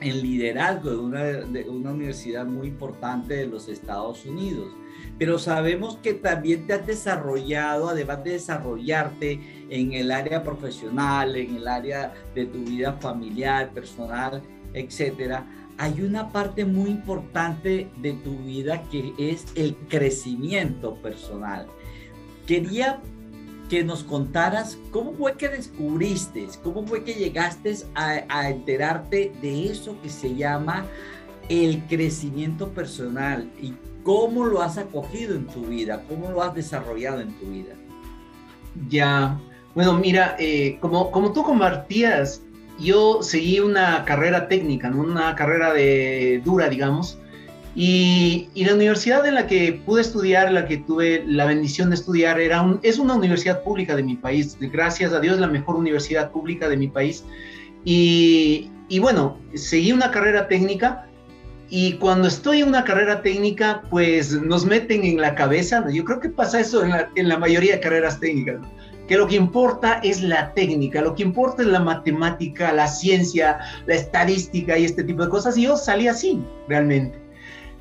en 0.00 0.20
liderazgo 0.20 0.90
de 0.90 0.96
una, 0.96 1.22
de 1.22 1.68
una 1.68 1.92
universidad 1.92 2.44
muy 2.44 2.68
importante 2.68 3.34
de 3.34 3.46
los 3.46 3.68
Estados 3.68 4.26
Unidos 4.26 4.72
pero 5.18 5.38
sabemos 5.38 5.98
que 5.98 6.14
también 6.14 6.66
te 6.66 6.74
has 6.74 6.86
desarrollado, 6.86 7.88
además 7.88 8.24
de 8.24 8.32
desarrollarte 8.32 9.66
en 9.70 9.92
el 9.92 10.10
área 10.10 10.42
profesional, 10.42 11.36
en 11.36 11.56
el 11.56 11.68
área 11.68 12.12
de 12.34 12.46
tu 12.46 12.58
vida 12.64 12.94
familiar, 12.94 13.70
personal, 13.72 14.42
etcétera, 14.74 15.46
hay 15.78 16.00
una 16.02 16.30
parte 16.30 16.64
muy 16.64 16.90
importante 16.90 17.88
de 17.96 18.12
tu 18.12 18.36
vida 18.38 18.82
que 18.90 19.12
es 19.18 19.46
el 19.54 19.76
crecimiento 19.88 20.96
personal. 20.96 21.66
Quería 22.46 23.00
que 23.72 23.82
nos 23.82 24.04
contaras 24.04 24.78
cómo 24.90 25.14
fue 25.14 25.36
que 25.36 25.48
descubriste, 25.48 26.46
cómo 26.62 26.86
fue 26.86 27.04
que 27.04 27.14
llegaste 27.14 27.74
a, 27.94 28.50
enterarte 28.50 29.32
de 29.40 29.70
eso 29.70 29.96
que 30.02 30.10
se 30.10 30.34
llama 30.34 30.84
el 31.48 31.82
crecimiento 31.86 32.68
personal 32.68 33.50
y 33.60 33.72
¿Cómo 34.02 34.44
lo 34.44 34.62
has 34.62 34.78
acogido 34.78 35.34
en 35.34 35.46
tu 35.46 35.62
vida? 35.66 36.02
¿Cómo 36.08 36.30
lo 36.30 36.42
has 36.42 36.54
desarrollado 36.54 37.20
en 37.20 37.32
tu 37.38 37.46
vida? 37.46 37.74
Ya, 38.88 39.38
bueno, 39.74 39.94
mira, 39.98 40.36
eh, 40.38 40.78
como, 40.80 41.10
como 41.10 41.32
tú 41.32 41.42
compartías, 41.42 42.42
yo 42.80 43.22
seguí 43.22 43.60
una 43.60 44.04
carrera 44.04 44.48
técnica, 44.48 44.88
una 44.88 45.34
carrera 45.34 45.72
de 45.72 46.42
dura, 46.44 46.68
digamos, 46.68 47.18
y, 47.74 48.48
y, 48.52 48.66
la 48.66 48.74
universidad 48.74 49.24
en 49.24 49.34
la 49.34 49.46
que 49.46 49.80
pude 49.86 50.02
estudiar, 50.02 50.52
la 50.52 50.66
que 50.66 50.76
tuve 50.76 51.24
la 51.26 51.46
bendición 51.46 51.88
de 51.88 51.94
estudiar, 51.94 52.38
era 52.38 52.60
un, 52.60 52.80
es 52.82 52.98
una 52.98 53.14
universidad 53.14 53.62
pública 53.62 53.96
de 53.96 54.02
mi 54.02 54.16
país, 54.16 54.58
gracias 54.60 55.14
a 55.14 55.20
Dios 55.20 55.38
la 55.38 55.46
mejor 55.46 55.76
universidad 55.76 56.30
pública 56.32 56.68
de 56.68 56.76
mi 56.76 56.88
país. 56.88 57.24
Y, 57.82 58.70
y 58.88 58.98
bueno, 58.98 59.38
seguí 59.54 59.90
una 59.90 60.10
carrera 60.10 60.48
técnica, 60.48 61.08
y 61.74 61.94
cuando 61.94 62.28
estoy 62.28 62.60
en 62.60 62.68
una 62.68 62.84
carrera 62.84 63.22
técnica, 63.22 63.80
pues 63.88 64.38
nos 64.42 64.66
meten 64.66 65.04
en 65.04 65.18
la 65.18 65.34
cabeza, 65.34 65.82
yo 65.90 66.04
creo 66.04 66.20
que 66.20 66.28
pasa 66.28 66.60
eso 66.60 66.84
en 66.84 67.28
la, 67.28 67.38
mayoría 67.38 67.72
de 67.72 67.80
carreras 67.80 68.20
técnicas, 68.20 68.60
que 69.08 69.16
lo 69.16 69.26
que 69.26 69.36
importa 69.36 69.98
es 70.02 70.20
la 70.20 70.52
técnica, 70.52 71.00
lo 71.00 71.14
que 71.14 71.22
importa 71.22 71.62
es 71.62 71.68
la 71.68 71.80
matemática, 71.80 72.74
la 72.74 72.86
ciencia, 72.86 73.58
la 73.86 73.94
estadística 73.94 74.76
y 74.76 74.84
este 74.84 75.02
tipo 75.02 75.22
de 75.22 75.30
cosas, 75.30 75.56
y 75.56 75.62
yo 75.62 75.78
salí 75.78 76.08
así, 76.08 76.44
realmente. 76.68 77.18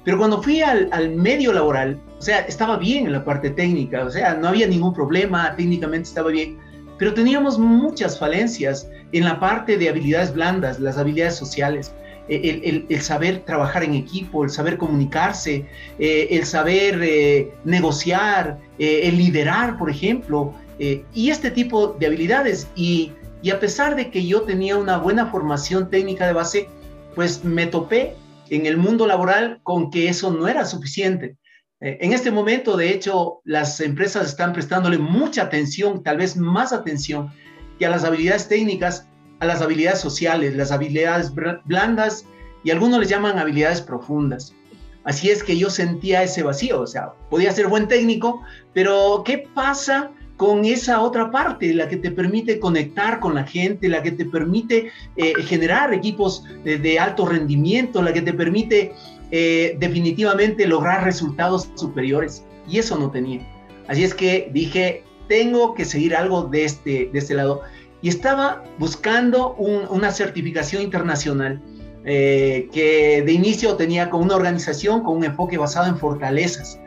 Pero 0.06 0.20
cuando 0.20 0.42
fui 0.42 0.62
al, 0.62 0.88
al 0.94 1.14
medio 1.14 1.52
laboral, 1.52 2.00
o 2.18 2.22
sea, 2.22 2.40
estaba 2.40 2.78
bien 2.78 3.08
en 3.08 3.12
la 3.12 3.26
parte 3.26 3.50
técnica, 3.50 4.06
o 4.06 4.10
sea, 4.10 4.36
no 4.36 4.48
había 4.48 4.68
ningún 4.68 4.94
problema, 4.94 5.54
técnicamente 5.58 6.08
estaba 6.08 6.32
bien, 6.32 6.58
pero 6.98 7.14
teníamos 7.14 7.60
muchas 7.60 8.18
falencias 8.18 8.90
en 9.12 9.26
la 9.26 9.38
parte 9.38 9.76
de 9.76 9.90
habilidades 9.90 10.34
blandas, 10.34 10.80
las 10.80 10.98
habilidades 10.98 11.36
sociales 11.36 11.94
el, 12.28 13.02
saber 13.02 13.40
trabajar 13.46 13.84
en 13.84 13.94
equipo, 13.94 14.44
el 14.44 14.50
saber 14.50 14.78
comunicarse, 14.78 15.66
eh, 16.00 16.28
el 16.32 16.46
saber 16.46 17.00
eh, 17.02 17.52
negociar, 17.66 18.58
eh, 18.80 19.02
el 19.04 19.18
liderar, 19.18 19.78
por 19.78 19.90
ejemplo, 19.90 20.54
y 21.14 21.30
este 21.30 21.52
tipo 21.52 21.90
de 22.00 22.08
habilidades. 22.08 22.68
Y, 22.76 23.12
y, 23.44 23.52
a 23.52 23.60
pesar 23.60 23.96
de 23.96 24.10
que 24.10 24.26
yo 24.26 24.42
tenía 24.42 24.78
una 24.78 24.98
buena 24.98 25.28
formación 25.28 25.92
técnica 25.92 26.26
de 26.26 26.34
base, 26.34 26.70
pues 27.14 27.44
me 27.44 27.68
topé 27.68 28.16
en 28.50 28.66
el 28.66 28.78
mundo 28.78 29.06
laboral 29.06 29.60
con 29.62 29.92
que 29.92 30.10
eso 30.10 30.32
no 30.32 30.48
era 30.48 30.66
suficiente. 30.66 31.38
En 31.82 32.14
este 32.14 32.32
momento, 32.32 32.78
de 32.78 32.90
hecho, 32.90 33.42
las 33.44 33.80
empresas 33.80 34.28
están 34.28 34.54
prestándole 34.54 34.98
mucha 34.98 35.44
atención, 35.44 36.02
tal 36.02 36.18
vez 36.18 36.36
más 36.36 36.74
atención, 36.74 37.32
que 37.78 37.86
a 37.86 37.90
las 37.90 38.04
habilidades 38.04 38.48
técnicas 38.48 39.08
a 39.42 39.46
las 39.46 39.62
habilidades 39.62 40.00
sociales, 40.00 40.56
las 40.56 40.72
habilidades 40.72 41.34
blandas 41.66 42.26
y 42.64 42.70
algunos 42.70 43.00
les 43.00 43.10
llaman 43.10 43.40
habilidades 43.40 43.82
profundas. 43.82 44.54
Así 45.04 45.32
es 45.32 45.44
que 45.44 45.58
yo 45.58 45.72
sentía 45.72 46.22
ese 46.22 46.44
vacío, 46.44 46.82
o 46.82 46.88
sea, 46.88 47.14
podía 47.30 47.52
ser 47.52 47.68
buen 47.68 47.88
técnico, 47.88 48.44
pero 48.74 49.24
¿qué 49.26 49.50
pasa 49.54 50.12
con 50.38 50.64
esa 50.64 51.02
otra 51.02 51.32
parte, 51.32 51.74
la 51.74 51.88
que 51.88 51.98
te 51.98 52.12
permite 52.12 52.60
conectar 52.60 53.20
con 53.20 53.34
la 53.34 53.44
gente, 53.44 53.90
la 53.90 54.04
que 54.04 54.12
te 54.12 54.26
permite 54.26 54.92
eh, 55.16 55.34
generar 55.44 55.92
equipos 55.94 56.44
de, 56.64 57.00
alto 57.00 57.26
rendimiento, 57.26 58.02
la 58.02 58.14
que 58.14 58.22
te 58.22 58.34
permite 58.34 58.94
eh, 59.32 59.76
definitivamente 59.80 60.68
lograr 60.68 61.04
resultados 61.04 61.70
superiores? 61.76 62.44
Y 62.68 62.78
eso 62.78 62.98
no 62.98 63.10
tenía. 63.10 63.42
Así 63.88 64.04
es 64.04 64.14
que 64.14 64.50
dije, 64.54 65.04
tengo 65.28 65.74
que 65.74 65.86
seguir 65.86 66.16
algo 66.16 66.44
de 66.44 66.66
este, 66.66 67.10
de 67.12 67.20
este 67.20 67.34
lado 67.34 67.62
y 68.02 68.10
estaba 68.10 68.64
buscando 68.80 69.54
una 69.56 70.12
certificación 70.12 70.82
internacional 70.82 71.62
eh, 72.04 72.68
que 72.74 73.22
de 73.24 73.32
inicio 73.32 73.76
tenía 73.76 74.10
con 74.10 74.24
una 74.24 74.36
organización 74.36 75.04
con 75.04 75.18
un 75.18 75.24
enfoque 75.24 75.58
basado 75.58 75.88
en 75.88 75.98
fortalezas. 75.98 76.80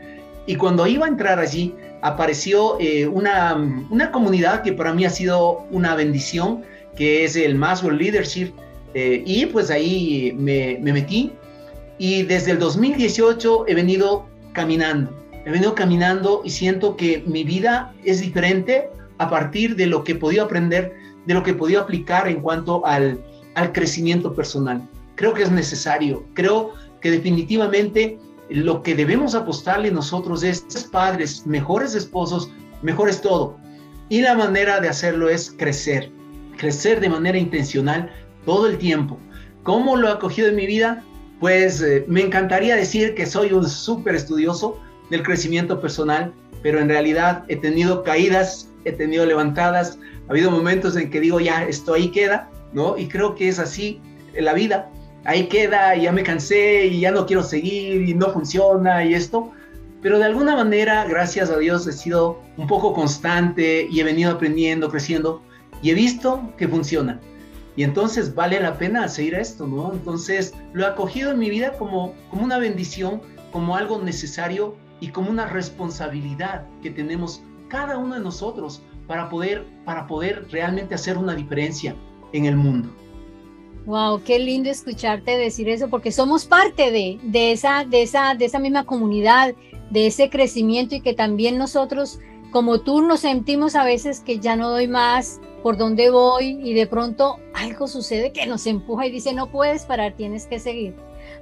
Y 0.47 0.57
cuando 0.57 0.87
iba 0.87 1.07
a 1.07 1.09
entrar 1.09 1.39
allí, 1.39 1.73
apareció 2.03 2.79
eh, 2.81 3.07
una, 3.07 3.55
una, 3.91 4.11
comunidad 4.11 4.63
que 4.63 4.73
para 4.73 4.93
mí 4.93 5.05
ha 5.05 5.11
sido 5.11 5.65
una 5.71 5.95
bendición, 5.95 6.63
que 6.97 7.25
es 7.25 7.37
el 7.37 7.55
Maswell 7.55 7.97
Leadership. 7.97 8.53
Eh, 8.95 9.23
y 9.25 9.47
pues 9.47 9.71
ahí 9.71 10.35
me, 10.37 10.79
me 10.81 10.93
metí. 10.93 11.33
Y 11.99 12.25
desde 12.25 12.51
el 12.51 12.59
2018 12.59 13.67
he 13.69 13.75
venido 13.75 14.27
caminando. 14.53 15.17
He 15.47 15.51
venido 15.51 15.77
caminando 15.77 16.43
y 16.45 16.51
siento 16.51 16.97
que 16.97 17.23
mi 17.27 17.45
vida 17.45 17.93
es 18.05 18.21
diferente 18.21 18.89
a 19.19 19.31
partir 19.31 19.77
de 19.77 19.87
lo 19.87 20.03
que 20.03 20.13
he 20.13 20.17
podido 20.17 20.45
aprender 20.45 21.04
de 21.27 21.35
lo 21.35 21.43
que 21.43 21.55
podía 21.55 21.81
aplicar 21.81 22.29
en 22.29 22.41
cuanto 22.41 22.85
al, 22.87 23.25
al 23.55 23.73
crecimiento 23.73 24.35
personal. 24.35 24.89
Creo 25.15 25.33
que 25.35 25.43
es 25.43 25.51
necesario, 25.51 26.25
creo 26.35 26.73
que 27.01 27.11
definitivamente 27.11 28.19
lo 28.49 28.83
que 28.83 28.95
debemos 28.95 29.35
apostarle 29.35 29.91
nosotros 29.91 30.43
es 30.43 30.63
padres, 30.91 31.47
mejores 31.47 31.95
esposos, 31.95 32.51
mejores 32.83 33.21
todo. 33.21 33.57
Y 34.09 34.21
la 34.21 34.35
manera 34.35 34.81
de 34.81 34.89
hacerlo 34.89 35.29
es 35.29 35.55
crecer, 35.57 36.11
crecer 36.57 37.01
de 37.01 37.09
manera 37.09 37.39
intencional 37.39 38.11
todo 38.45 38.67
el 38.67 38.79
tiempo. 38.79 39.19
¿Cómo 39.63 39.97
lo 39.97 40.09
he 40.09 40.13
acogido 40.13 40.49
en 40.49 40.57
mi 40.57 40.67
vida? 40.67 41.03
Pues 41.41 41.81
eh, 41.81 42.05
me 42.07 42.21
encantaría 42.21 42.77
decir 42.77 43.15
que 43.15 43.27
soy 43.27 43.53
un 43.53 43.69
súper 43.69 44.15
estudioso 44.15 44.79
del 45.11 45.23
crecimiento 45.23 45.81
personal, 45.81 46.33
pero 46.63 46.81
en 46.81 46.89
realidad 46.89 47.45
he 47.49 47.57
tenido 47.57 48.03
caídas, 48.03 48.71
he 48.85 48.93
tenido 48.93 49.25
levantadas, 49.25 49.99
ha 50.29 50.33
habido 50.33 50.51
momentos 50.51 50.97
en 50.97 51.11
que 51.11 51.21
digo, 51.21 51.41
ya, 51.41 51.65
esto 51.65 51.95
ahí 51.95 52.09
queda, 52.09 52.49
¿no? 52.73 52.97
Y 52.97 53.09
creo 53.09 53.35
que 53.35 53.49
es 53.49 53.59
así 53.59 54.01
en 54.33 54.45
la 54.45 54.55
vida. 54.55 54.91
ahí 55.25 55.47
queda, 55.49 55.95
ya 55.97 56.13
me 56.13 56.23
cansé 56.23 56.87
y 56.87 57.01
ya 57.01 57.11
no 57.11 57.25
quiero 57.27 57.43
seguir 57.43 58.09
y 58.09 58.15
no 58.15 58.31
funciona 58.31 59.05
y 59.05 59.15
esto. 59.15 59.53
Pero 60.03 60.19
de 60.19 60.25
alguna 60.25 60.55
manera, 60.55 61.07
gracias 61.07 61.49
a 61.51 61.59
Dios, 61.59 61.87
he 61.87 61.93
sido 61.93 62.39
un 62.59 62.67
poco 62.67 62.93
constante 62.93 63.87
y 63.91 64.01
he 64.01 64.05
venido 64.05 64.33
aprendiendo, 64.33 64.91
creciendo 64.91 65.43
y 65.83 65.91
he 65.91 65.95
visto 65.95 66.53
que 66.59 66.69
funciona. 66.69 67.21
Y 67.77 67.83
entonces 67.83 68.35
vale 68.35 68.61
la 68.61 68.79
pena 68.79 69.09
seguir 69.09 69.35
esto, 69.35 69.67
¿no? 69.67 69.93
Entonces 69.93 70.55
lo 70.75 70.85
he 70.85 70.87
acogido 70.87 71.33
en 71.33 71.39
mi 71.39 71.51
vida 71.51 71.73
como, 71.73 72.15
como 72.31 72.45
una 72.45 72.59
bendición, 72.59 73.21
como 73.51 73.77
algo 73.77 74.01
necesario 74.01 74.77
y 75.01 75.09
como 75.09 75.31
una 75.31 75.47
responsabilidad 75.47 76.67
que 76.83 76.91
tenemos 76.91 77.43
cada 77.69 77.99
uno 77.99 78.15
de 78.15 78.21
nosotros 78.21 78.83
para 79.07 79.29
poder, 79.29 79.65
para 79.85 80.07
poder 80.07 80.47
realmente 80.51 80.95
hacer 80.95 81.19
una 81.19 81.35
diferencia 81.35 81.95
en 82.33 82.47
el 82.47 82.57
mundo. 82.57 82.91
Wow, 83.87 84.23
qué 84.25 84.39
lindo 84.39 84.71
escucharte 84.71 85.37
decir 85.37 85.69
eso, 85.69 85.89
porque 85.91 86.11
somos 86.11 86.47
parte 86.47 86.91
de, 86.91 87.19
de, 87.23 87.53
esa, 87.53 87.85
de, 87.85 88.03
esa, 88.03 88.35
de 88.35 88.47
esa 88.47 88.59
misma 88.59 88.85
comunidad, 88.85 89.55
de 89.91 90.07
ese 90.07 90.31
crecimiento 90.31 90.95
y 90.95 91.01
que 91.01 91.13
también 91.13 91.59
nosotros, 91.59 92.19
como 92.51 92.81
tú, 92.81 93.03
nos 93.03 93.21
sentimos 93.21 93.77
a 93.77 93.85
veces 93.85 94.21
que 94.21 94.39
ya 94.39 94.57
no 94.57 94.71
doy 94.71 94.89
más, 94.89 95.41
por 95.63 95.77
dónde 95.77 96.11
voy 96.11 96.59
y 96.63 96.75
de 96.75 96.87
pronto 96.87 97.39
algo 97.55 97.89
sucede 97.89 98.33
que 98.33 98.47
nos 98.47 98.67
empuja 98.67 99.07
y 99.07 99.11
dice, 99.11 99.33
no 99.33 99.51
puedes 99.51 99.85
parar, 99.85 100.15
tienes 100.15 100.47
que 100.47 100.59
seguir. 100.59 100.95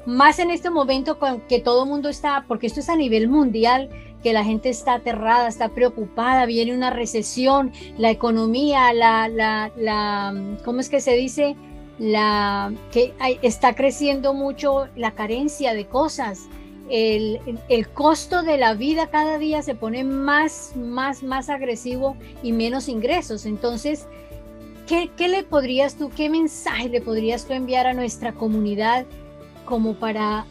Más 0.07 0.38
en 0.38 0.50
este 0.50 0.71
momento 0.71 1.19
que 1.49 1.61
todo 1.61 1.85
el 1.85 1.88
mundo 1.88 2.09
está, 2.09 2.45
porque 2.47 2.66
esto 2.66 2.81
es 2.81 2.88
a 2.88 2.97
nivel 2.97 3.28
mundial, 3.28 3.88
que 4.23 4.33
la 4.33 4.45
gente 4.45 4.69
está 4.69 4.95
aterrada, 4.95 5.49
está 5.49 5.69
preocupada, 5.69 6.47
viene 6.47 6.75
una 6.75 6.91
recesión, 6.91 7.73
la 7.99 8.11
economía, 8.11 8.93
la, 8.93 9.29
la, 9.29 9.71
la 9.76 10.35
¿cómo 10.64 10.81
es 10.81 10.88
que 10.88 11.00
se 11.00 11.14
dice? 11.14 11.57
La, 11.99 12.73
que 12.91 13.14
está 13.43 13.75
creciendo 13.75 14.35
mucho 14.35 14.88
la 14.97 15.12
carencia 15.12 15.75
de 15.75 15.87
cosas. 15.87 16.49
El, 16.88 17.41
costo 17.95 18.43
de 18.43 18.59
la 18.59 18.75
vida 18.75 19.07
cada 19.07 19.38
día 19.38 19.62
se 19.62 19.75
pone 19.75 20.05
más, 20.05 20.73
más, 20.76 21.23
más 21.23 21.49
agresivo 21.49 22.17
y 22.43 22.52
menos 22.52 22.88
ingresos. 22.88 23.47
Entonces, 23.47 24.07
¿qué, 24.87 25.11
¿qué, 25.17 25.29
le 25.29 25.43
podrías 25.43 25.97
tú, 25.97 26.11
qué 26.11 26.29
mensaje 26.29 26.88
le 26.88 27.00
podrías 27.00 27.47
tú 27.47 27.55
enviar 27.55 27.87
a 27.87 27.95
nuestra 27.95 28.33
comunidad 28.33 29.07
como 29.64 29.95
para 29.95 30.45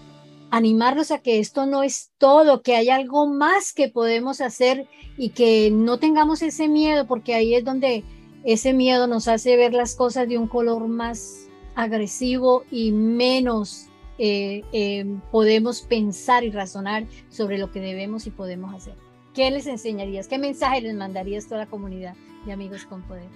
animarlos 0.51 1.11
a 1.11 1.19
que 1.19 1.39
esto 1.39 1.65
no 1.65 1.81
es 1.81 2.11
todo, 2.17 2.61
que 2.61 2.75
hay 2.75 2.89
algo 2.89 3.25
más 3.25 3.73
que 3.73 3.87
podemos 3.87 4.41
hacer 4.41 4.85
y 5.17 5.29
que 5.29 5.71
no 5.71 5.97
tengamos 5.97 6.41
ese 6.41 6.67
miedo, 6.67 7.07
porque 7.07 7.33
ahí 7.33 7.55
es 7.55 7.63
donde 7.63 8.03
ese 8.43 8.73
miedo 8.73 9.07
nos 9.07 9.27
hace 9.27 9.55
ver 9.55 9.73
las 9.73 9.95
cosas 9.95 10.27
de 10.27 10.37
un 10.37 10.47
color 10.47 10.87
más 10.87 11.47
agresivo 11.75 12.65
y 12.69 12.91
menos 12.91 13.87
eh, 14.17 14.63
eh, 14.73 15.05
podemos 15.31 15.81
pensar 15.81 16.43
y 16.43 16.51
razonar 16.51 17.05
sobre 17.29 17.57
lo 17.57 17.71
que 17.71 17.79
debemos 17.79 18.27
y 18.27 18.31
podemos 18.31 18.75
hacer. 18.75 18.95
¿Qué 19.33 19.49
les 19.49 19.67
enseñarías? 19.67 20.27
¿Qué 20.27 20.37
mensaje 20.37 20.81
les 20.81 20.93
mandarías 20.93 21.45
a 21.45 21.49
toda 21.49 21.61
la 21.61 21.69
comunidad 21.69 22.13
de 22.45 22.51
Amigos 22.51 22.85
con 22.85 23.01
Poder? 23.03 23.29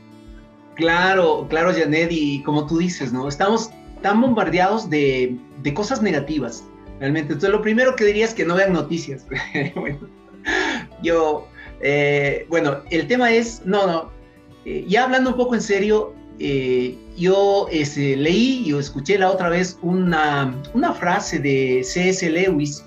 Claro, 0.76 1.48
claro, 1.50 1.72
Janet, 1.74 2.10
y 2.12 2.44
como 2.44 2.68
tú 2.68 2.80
dices, 2.80 3.14
¿no? 3.14 3.30
Estamos 3.30 3.70
tan 4.02 4.20
bombardeados 4.20 4.90
de, 4.90 5.38
de 5.64 5.74
cosas 5.74 6.02
negativas, 6.02 6.66
realmente. 7.00 7.34
Entonces, 7.34 7.50
lo 7.50 7.62
primero 7.62 7.96
que 7.96 8.06
diría 8.06 8.26
es 8.26 8.34
que 8.34 8.46
no 8.46 8.56
vean 8.56 8.74
noticias. 8.74 9.26
bueno, 9.76 10.00
yo, 11.02 11.48
eh, 11.82 12.46
bueno, 12.50 12.78
el 12.90 13.08
tema 13.08 13.32
es, 13.32 13.62
no, 13.66 13.86
no, 13.88 14.12
eh, 14.66 14.86
ya 14.88 15.04
hablando 15.04 15.32
un 15.32 15.38
poco 15.38 15.56
en 15.56 15.62
serio, 15.62 16.14
eh, 16.40 16.98
yo 17.18 17.68
este, 17.72 18.16
leí 18.16 18.72
o 18.74 18.80
escuché 18.80 19.18
la 19.18 19.32
otra 19.32 19.50
vez 19.50 19.78
una, 19.82 20.54
una 20.74 20.94
frase 20.94 21.40
de 21.40 21.82
C.S. 21.84 22.30
Lewis 22.30 22.84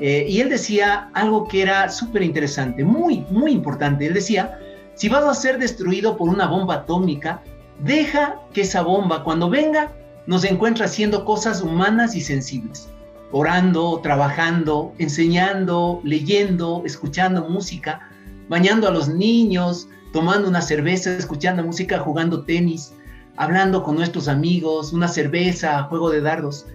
y 0.00 0.40
él 0.40 0.48
decía 0.48 1.08
algo 1.14 1.46
que 1.46 1.62
era 1.62 1.88
súper 1.88 2.22
interesante, 2.22 2.84
muy, 2.84 3.24
muy 3.30 3.52
importante. 3.52 4.04
Él 4.04 4.14
decía, 4.14 4.58
si 4.94 5.08
vas 5.08 5.24
a 5.24 5.32
ser 5.34 5.56
destruido 5.58 6.16
por 6.16 6.28
una 6.28 6.48
bomba 6.48 6.74
atómica, 6.74 7.40
deja 7.78 8.40
que 8.52 8.62
esa 8.62 8.82
bomba 8.82 9.22
cuando 9.22 9.48
venga 9.48 9.92
nos 10.26 10.44
encuentre 10.44 10.84
haciendo 10.84 11.24
cosas 11.24 11.62
humanas 11.62 12.16
y 12.16 12.20
sensibles 12.20 12.88
orando, 13.36 13.98
trabajando, 14.00 14.94
enseñando, 14.98 16.00
leyendo, 16.04 16.84
escuchando 16.86 17.48
música, 17.48 18.08
bañando 18.48 18.86
a 18.86 18.92
los 18.92 19.08
niños, 19.08 19.88
tomando 20.12 20.48
una 20.48 20.62
cerveza, 20.62 21.16
escuchando 21.16 21.64
música, 21.64 21.98
jugando 21.98 22.44
tenis, 22.44 22.92
hablando 23.36 23.82
con 23.82 23.96
nuestros 23.96 24.28
amigos, 24.28 24.92
una 24.92 25.08
cerveza, 25.08 25.82
juego 25.82 26.10
de 26.10 26.20
dardos. 26.20 26.66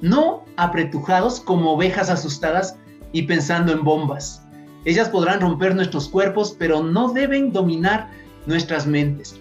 No 0.00 0.42
apretujados 0.56 1.38
como 1.38 1.74
ovejas 1.74 2.10
asustadas 2.10 2.74
y 3.12 3.22
pensando 3.22 3.72
en 3.72 3.84
bombas. 3.84 4.42
Ellas 4.84 5.10
podrán 5.10 5.40
romper 5.40 5.76
nuestros 5.76 6.08
cuerpos, 6.08 6.56
pero 6.58 6.82
no 6.82 7.12
deben 7.12 7.52
dominar 7.52 8.10
nuestras 8.46 8.84
mentes. 8.84 9.38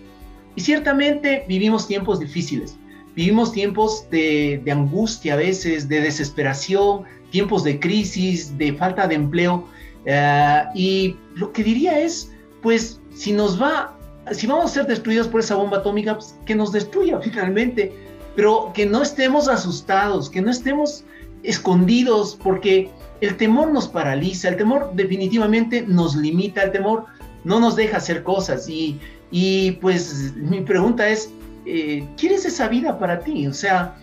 Y 0.55 0.61
ciertamente 0.61 1.45
vivimos 1.47 1.87
tiempos 1.87 2.19
difíciles. 2.19 2.77
Vivimos 3.15 3.51
tiempos 3.51 4.05
de, 4.09 4.61
angustia 4.71 5.33
a 5.33 5.37
veces, 5.37 5.89
de 5.89 6.01
desesperación, 6.01 7.03
tiempos 7.31 7.63
de 7.63 7.79
crisis, 7.79 8.57
de 8.57 8.73
falta 8.73 9.07
de 9.07 9.15
empleo. 9.15 9.67
Eh, 10.05 10.63
y 10.75 11.15
lo 11.35 11.51
que 11.51 11.63
diría 11.63 11.99
es, 11.99 12.31
pues, 12.61 12.99
si 13.13 13.31
nos 13.31 13.61
va, 13.61 13.97
si 14.31 14.47
vamos 14.47 14.65
a 14.65 14.73
ser 14.75 14.87
destruidos 14.87 15.27
por 15.27 15.41
esa 15.41 15.55
bomba 15.55 15.77
atómica, 15.77 16.15
pues, 16.15 16.35
que 16.45 16.55
nos 16.55 16.71
destruya 16.71 17.19
finalmente, 17.21 17.93
pero 18.35 18.71
que 18.73 18.85
no 18.85 19.01
estemos 19.01 19.47
asustados, 19.47 20.29
que 20.29 20.41
no 20.41 20.51
estemos 20.51 21.03
escondidos, 21.43 22.37
porque 22.41 22.89
el 23.21 23.35
temor 23.37 23.71
nos 23.71 23.87
paraliza, 23.87 24.49
el 24.49 24.57
temor 24.57 24.91
definitivamente 24.93 25.81
nos 25.81 26.15
limita, 26.15 26.63
el 26.63 26.71
temor 26.71 27.05
no 27.43 27.59
nos 27.59 27.75
deja 27.75 27.97
hacer 27.97 28.23
cosas. 28.23 28.69
Y, 28.69 28.99
y 29.31 29.73
pues 29.73 30.33
mi 30.35 30.61
pregunta 30.61 31.07
es, 31.09 31.31
eh, 31.71 32.07
quieres 32.17 32.45
esa 32.45 32.67
vida 32.67 32.97
para 32.97 33.19
ti, 33.19 33.45
o 33.45 33.53
sea, 33.53 33.95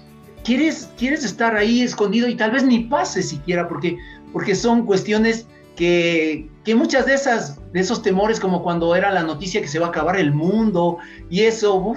quieres, 0.45 0.89
quieres 0.97 1.25
estar 1.25 1.57
ahí 1.57 1.83
escondido 1.83 2.29
y 2.29 2.37
tal 2.37 2.53
vez 2.53 2.63
ni 2.63 2.85
pase 2.85 3.23
siquiera, 3.23 3.67
porque, 3.67 3.99
porque 4.33 4.55
son 4.55 4.87
cuestiones 4.87 5.49
que, 5.75 6.49
que 6.65 6.77
muchas 6.77 7.07
de 7.07 7.15
esas, 7.15 7.59
de 7.73 7.81
esos 7.81 8.03
temores, 8.03 8.39
como 8.39 8.63
cuando 8.63 8.95
era 8.95 9.11
la 9.11 9.25
noticia 9.25 9.61
que 9.61 9.67
se 9.67 9.81
va 9.81 9.87
a 9.87 9.89
acabar 9.89 10.17
el 10.17 10.33
mundo 10.33 10.99
y 11.29 11.41
eso, 11.41 11.95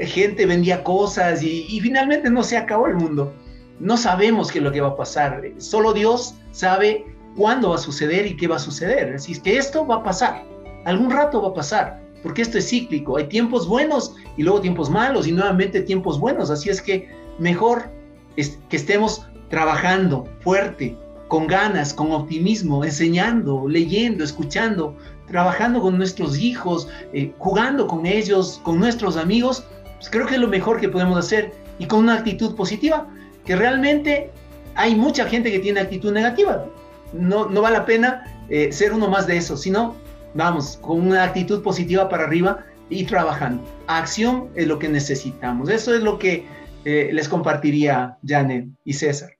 gente 0.00 0.46
vendía 0.46 0.82
cosas 0.82 1.42
y, 1.44 1.64
y 1.68 1.80
finalmente 1.80 2.28
no 2.28 2.42
se 2.42 2.56
acabó 2.56 2.88
el 2.88 2.96
mundo. 2.96 3.32
No 3.78 3.96
sabemos 3.96 4.50
qué 4.50 4.58
es 4.58 4.64
lo 4.64 4.72
que 4.72 4.80
va 4.80 4.88
a 4.88 4.96
pasar, 4.96 5.42
solo 5.58 5.92
Dios 5.92 6.34
sabe 6.50 7.04
cuándo 7.36 7.70
va 7.70 7.76
a 7.76 7.78
suceder 7.78 8.26
y 8.26 8.36
qué 8.36 8.48
va 8.48 8.56
a 8.56 8.60
suceder. 8.60 9.14
Así 9.14 9.32
es 9.32 9.38
que 9.38 9.56
esto 9.56 9.86
va 9.86 9.96
a 9.96 10.02
pasar, 10.02 10.44
algún 10.84 11.10
rato 11.10 11.40
va 11.40 11.48
a 11.50 11.54
pasar 11.54 12.03
porque 12.24 12.40
esto 12.40 12.56
es 12.56 12.68
cíclico. 12.70 13.18
Hay 13.18 13.28
tiempos 13.28 13.68
buenos 13.68 14.16
y 14.38 14.42
luego 14.42 14.62
tiempos 14.62 14.88
malos 14.88 15.28
y 15.28 15.32
nuevamente 15.32 15.82
tiempos 15.82 16.18
buenos. 16.18 16.48
Así 16.48 16.70
es 16.70 16.80
que 16.80 17.06
mejor 17.38 17.90
es 18.36 18.58
que 18.70 18.76
estemos 18.76 19.26
trabajando 19.50 20.26
fuerte, 20.40 20.96
con 21.28 21.46
ganas, 21.46 21.92
con 21.92 22.12
optimismo, 22.12 22.82
enseñando, 22.82 23.68
leyendo, 23.68 24.24
escuchando, 24.24 24.96
trabajando 25.26 25.82
con 25.82 25.98
nuestros 25.98 26.38
hijos, 26.38 26.88
eh, 27.12 27.30
jugando 27.38 27.86
con 27.86 28.06
ellos, 28.06 28.58
con 28.64 28.80
nuestros 28.80 29.18
amigos. 29.18 29.62
Pues 29.96 30.08
creo 30.08 30.26
que 30.26 30.36
es 30.36 30.40
lo 30.40 30.48
mejor 30.48 30.80
que 30.80 30.88
podemos 30.88 31.18
hacer 31.18 31.52
y 31.78 31.84
con 31.84 32.00
una 32.00 32.14
actitud 32.14 32.56
positiva, 32.56 33.06
que 33.44 33.54
realmente 33.54 34.30
hay 34.76 34.94
mucha 34.94 35.26
gente 35.26 35.52
que 35.52 35.58
tiene 35.58 35.80
actitud 35.80 36.10
negativa. 36.10 36.64
No, 37.12 37.50
no 37.50 37.60
vale 37.60 37.76
la 37.76 37.84
pena 37.84 38.44
eh, 38.48 38.72
ser 38.72 38.94
uno 38.94 39.08
más 39.08 39.26
de 39.26 39.36
eso, 39.36 39.58
sino 39.58 39.94
vamos, 40.34 40.78
con 40.82 41.00
una 41.00 41.24
actitud 41.24 41.62
positiva 41.62 42.08
para 42.08 42.24
arriba 42.24 42.64
y 42.90 43.04
trabajando. 43.04 43.62
Acción 43.86 44.50
es 44.54 44.66
lo 44.66 44.78
que 44.78 44.88
necesitamos. 44.88 45.68
Eso 45.70 45.94
es 45.94 46.02
lo 46.02 46.18
que 46.18 46.46
eh, 46.84 47.10
les 47.12 47.28
compartiría 47.28 48.18
Janet 48.26 48.68
y 48.84 48.92
César. 48.92 49.30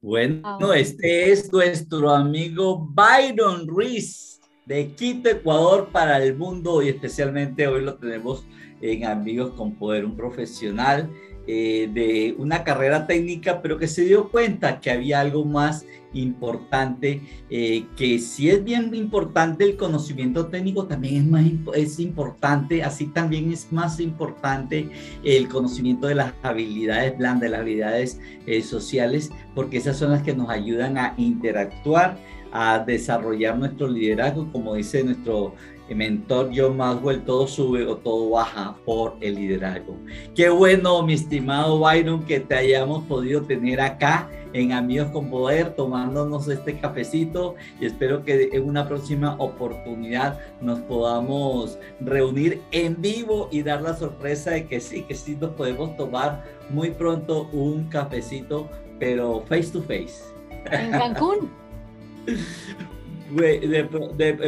Bueno, 0.00 0.72
este 0.72 1.30
es 1.30 1.52
nuestro 1.52 2.10
amigo 2.10 2.88
Byron 2.90 3.68
Ruiz 3.68 4.40
de 4.66 4.88
Quito, 4.94 5.28
Ecuador 5.28 5.90
para 5.92 6.22
el 6.22 6.36
mundo 6.36 6.82
y 6.82 6.88
especialmente 6.88 7.68
hoy 7.68 7.82
lo 7.82 7.94
tenemos 7.94 8.44
en 8.80 9.04
Amigos 9.04 9.52
con 9.52 9.76
Poder, 9.76 10.04
un 10.04 10.16
profesional 10.16 11.08
eh, 11.46 11.90
de 11.92 12.34
una 12.38 12.64
carrera 12.64 13.06
técnica, 13.06 13.62
pero 13.62 13.78
que 13.78 13.88
se 13.88 14.04
dio 14.04 14.28
cuenta 14.28 14.80
que 14.80 14.90
había 14.90 15.20
algo 15.20 15.44
más 15.44 15.84
importante, 16.14 17.20
eh, 17.50 17.86
que 17.96 18.18
si 18.18 18.50
es 18.50 18.62
bien 18.62 18.94
importante 18.94 19.64
el 19.64 19.76
conocimiento 19.76 20.46
técnico, 20.46 20.86
también 20.86 21.16
es, 21.16 21.24
más, 21.24 21.44
es 21.74 21.98
importante, 21.98 22.82
así 22.82 23.06
también 23.06 23.50
es 23.50 23.72
más 23.72 24.00
importante 24.00 24.88
el 25.24 25.48
conocimiento 25.48 26.06
de 26.06 26.16
las 26.16 26.34
habilidades 26.42 27.16
blandas, 27.16 27.50
las 27.50 27.60
habilidades 27.60 28.20
eh, 28.46 28.62
sociales, 28.62 29.30
porque 29.54 29.78
esas 29.78 29.96
son 29.96 30.12
las 30.12 30.22
que 30.22 30.34
nos 30.34 30.50
ayudan 30.50 30.98
a 30.98 31.14
interactuar, 31.16 32.18
a 32.52 32.78
desarrollar 32.78 33.58
nuestro 33.58 33.88
liderazgo, 33.88 34.50
como 34.52 34.74
dice 34.74 35.02
nuestro 35.02 35.54
mentor 35.94 36.50
John 36.54 36.76
Maxwell, 36.76 37.22
todo 37.22 37.46
sube 37.46 37.86
o 37.86 37.96
todo 37.96 38.30
baja 38.30 38.76
por 38.84 39.16
el 39.20 39.34
liderazgo. 39.34 39.96
Qué 40.34 40.48
bueno, 40.48 41.02
mi 41.02 41.14
estimado 41.14 41.78
Byron, 41.78 42.24
que 42.24 42.40
te 42.40 42.54
hayamos 42.54 43.04
podido 43.04 43.42
tener 43.42 43.80
acá 43.80 44.28
en 44.52 44.72
Amigos 44.72 45.10
con 45.12 45.30
Poder 45.30 45.74
tomándonos 45.74 46.46
este 46.48 46.78
cafecito 46.78 47.54
y 47.80 47.86
espero 47.86 48.22
que 48.22 48.50
en 48.52 48.68
una 48.68 48.86
próxima 48.86 49.34
oportunidad 49.38 50.38
nos 50.60 50.80
podamos 50.80 51.78
reunir 52.00 52.60
en 52.70 53.00
vivo 53.00 53.48
y 53.50 53.62
dar 53.62 53.82
la 53.82 53.96
sorpresa 53.96 54.50
de 54.50 54.66
que 54.66 54.80
sí, 54.80 55.02
que 55.02 55.14
sí 55.14 55.36
nos 55.40 55.52
podemos 55.52 55.96
tomar 55.96 56.44
muy 56.68 56.90
pronto 56.90 57.48
un 57.52 57.84
cafecito, 57.84 58.68
pero 58.98 59.42
face 59.48 59.70
to 59.72 59.82
face. 59.82 60.22
En 60.70 60.90
Cancún. 60.92 61.50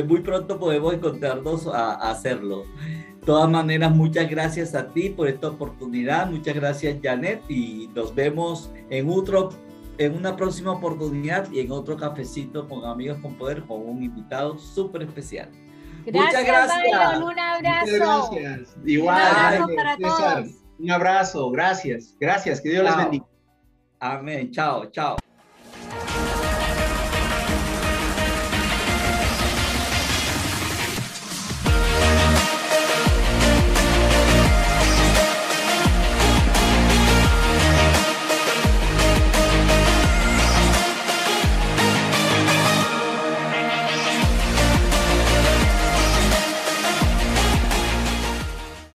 muy 0.06 0.20
pronto 0.20 0.58
podemos 0.58 0.94
encontrarnos 0.94 1.66
a, 1.66 1.94
hacerlo. 2.10 2.64
De 3.20 3.26
todas 3.26 3.48
maneras, 3.50 3.94
muchas 3.94 4.28
gracias 4.28 4.74
a 4.74 4.88
ti 4.88 5.08
por 5.08 5.28
esta 5.28 5.48
oportunidad. 5.48 6.30
Muchas 6.30 6.54
gracias, 6.54 6.98
Janet. 7.02 7.42
Y 7.48 7.88
nos 7.94 8.14
vemos 8.14 8.70
en 8.90 9.08
otro 9.08 9.50
en 9.96 10.16
una 10.16 10.36
próxima 10.36 10.72
oportunidad 10.72 11.50
y 11.52 11.60
en 11.60 11.70
otro 11.70 11.96
cafecito 11.96 12.68
con 12.68 12.84
amigos 12.84 13.18
con 13.22 13.36
poder 13.36 13.62
con 13.62 13.80
un 13.88 14.02
invitado 14.02 14.58
súper 14.58 15.02
especial. 15.02 15.48
Muchas 16.12 16.44
gracias. 16.44 17.18
un 17.18 17.38
abrazo. 17.38 17.90
Muchas 17.90 17.92
gracias. 17.92 18.76
Igual. 18.84 19.16
Un 19.16 19.36
abrazo 19.36 19.74
para 19.76 19.96
todos. 19.96 20.50
Un 20.78 20.90
abrazo. 20.90 21.50
Gracias. 21.50 22.16
Gracias. 22.20 22.60
Que 22.60 22.70
Dios 22.70 22.84
les 22.84 22.96
bendiga. 22.96 23.24
Amén. 24.00 24.50
Chao, 24.50 24.86
chao. 24.90 25.16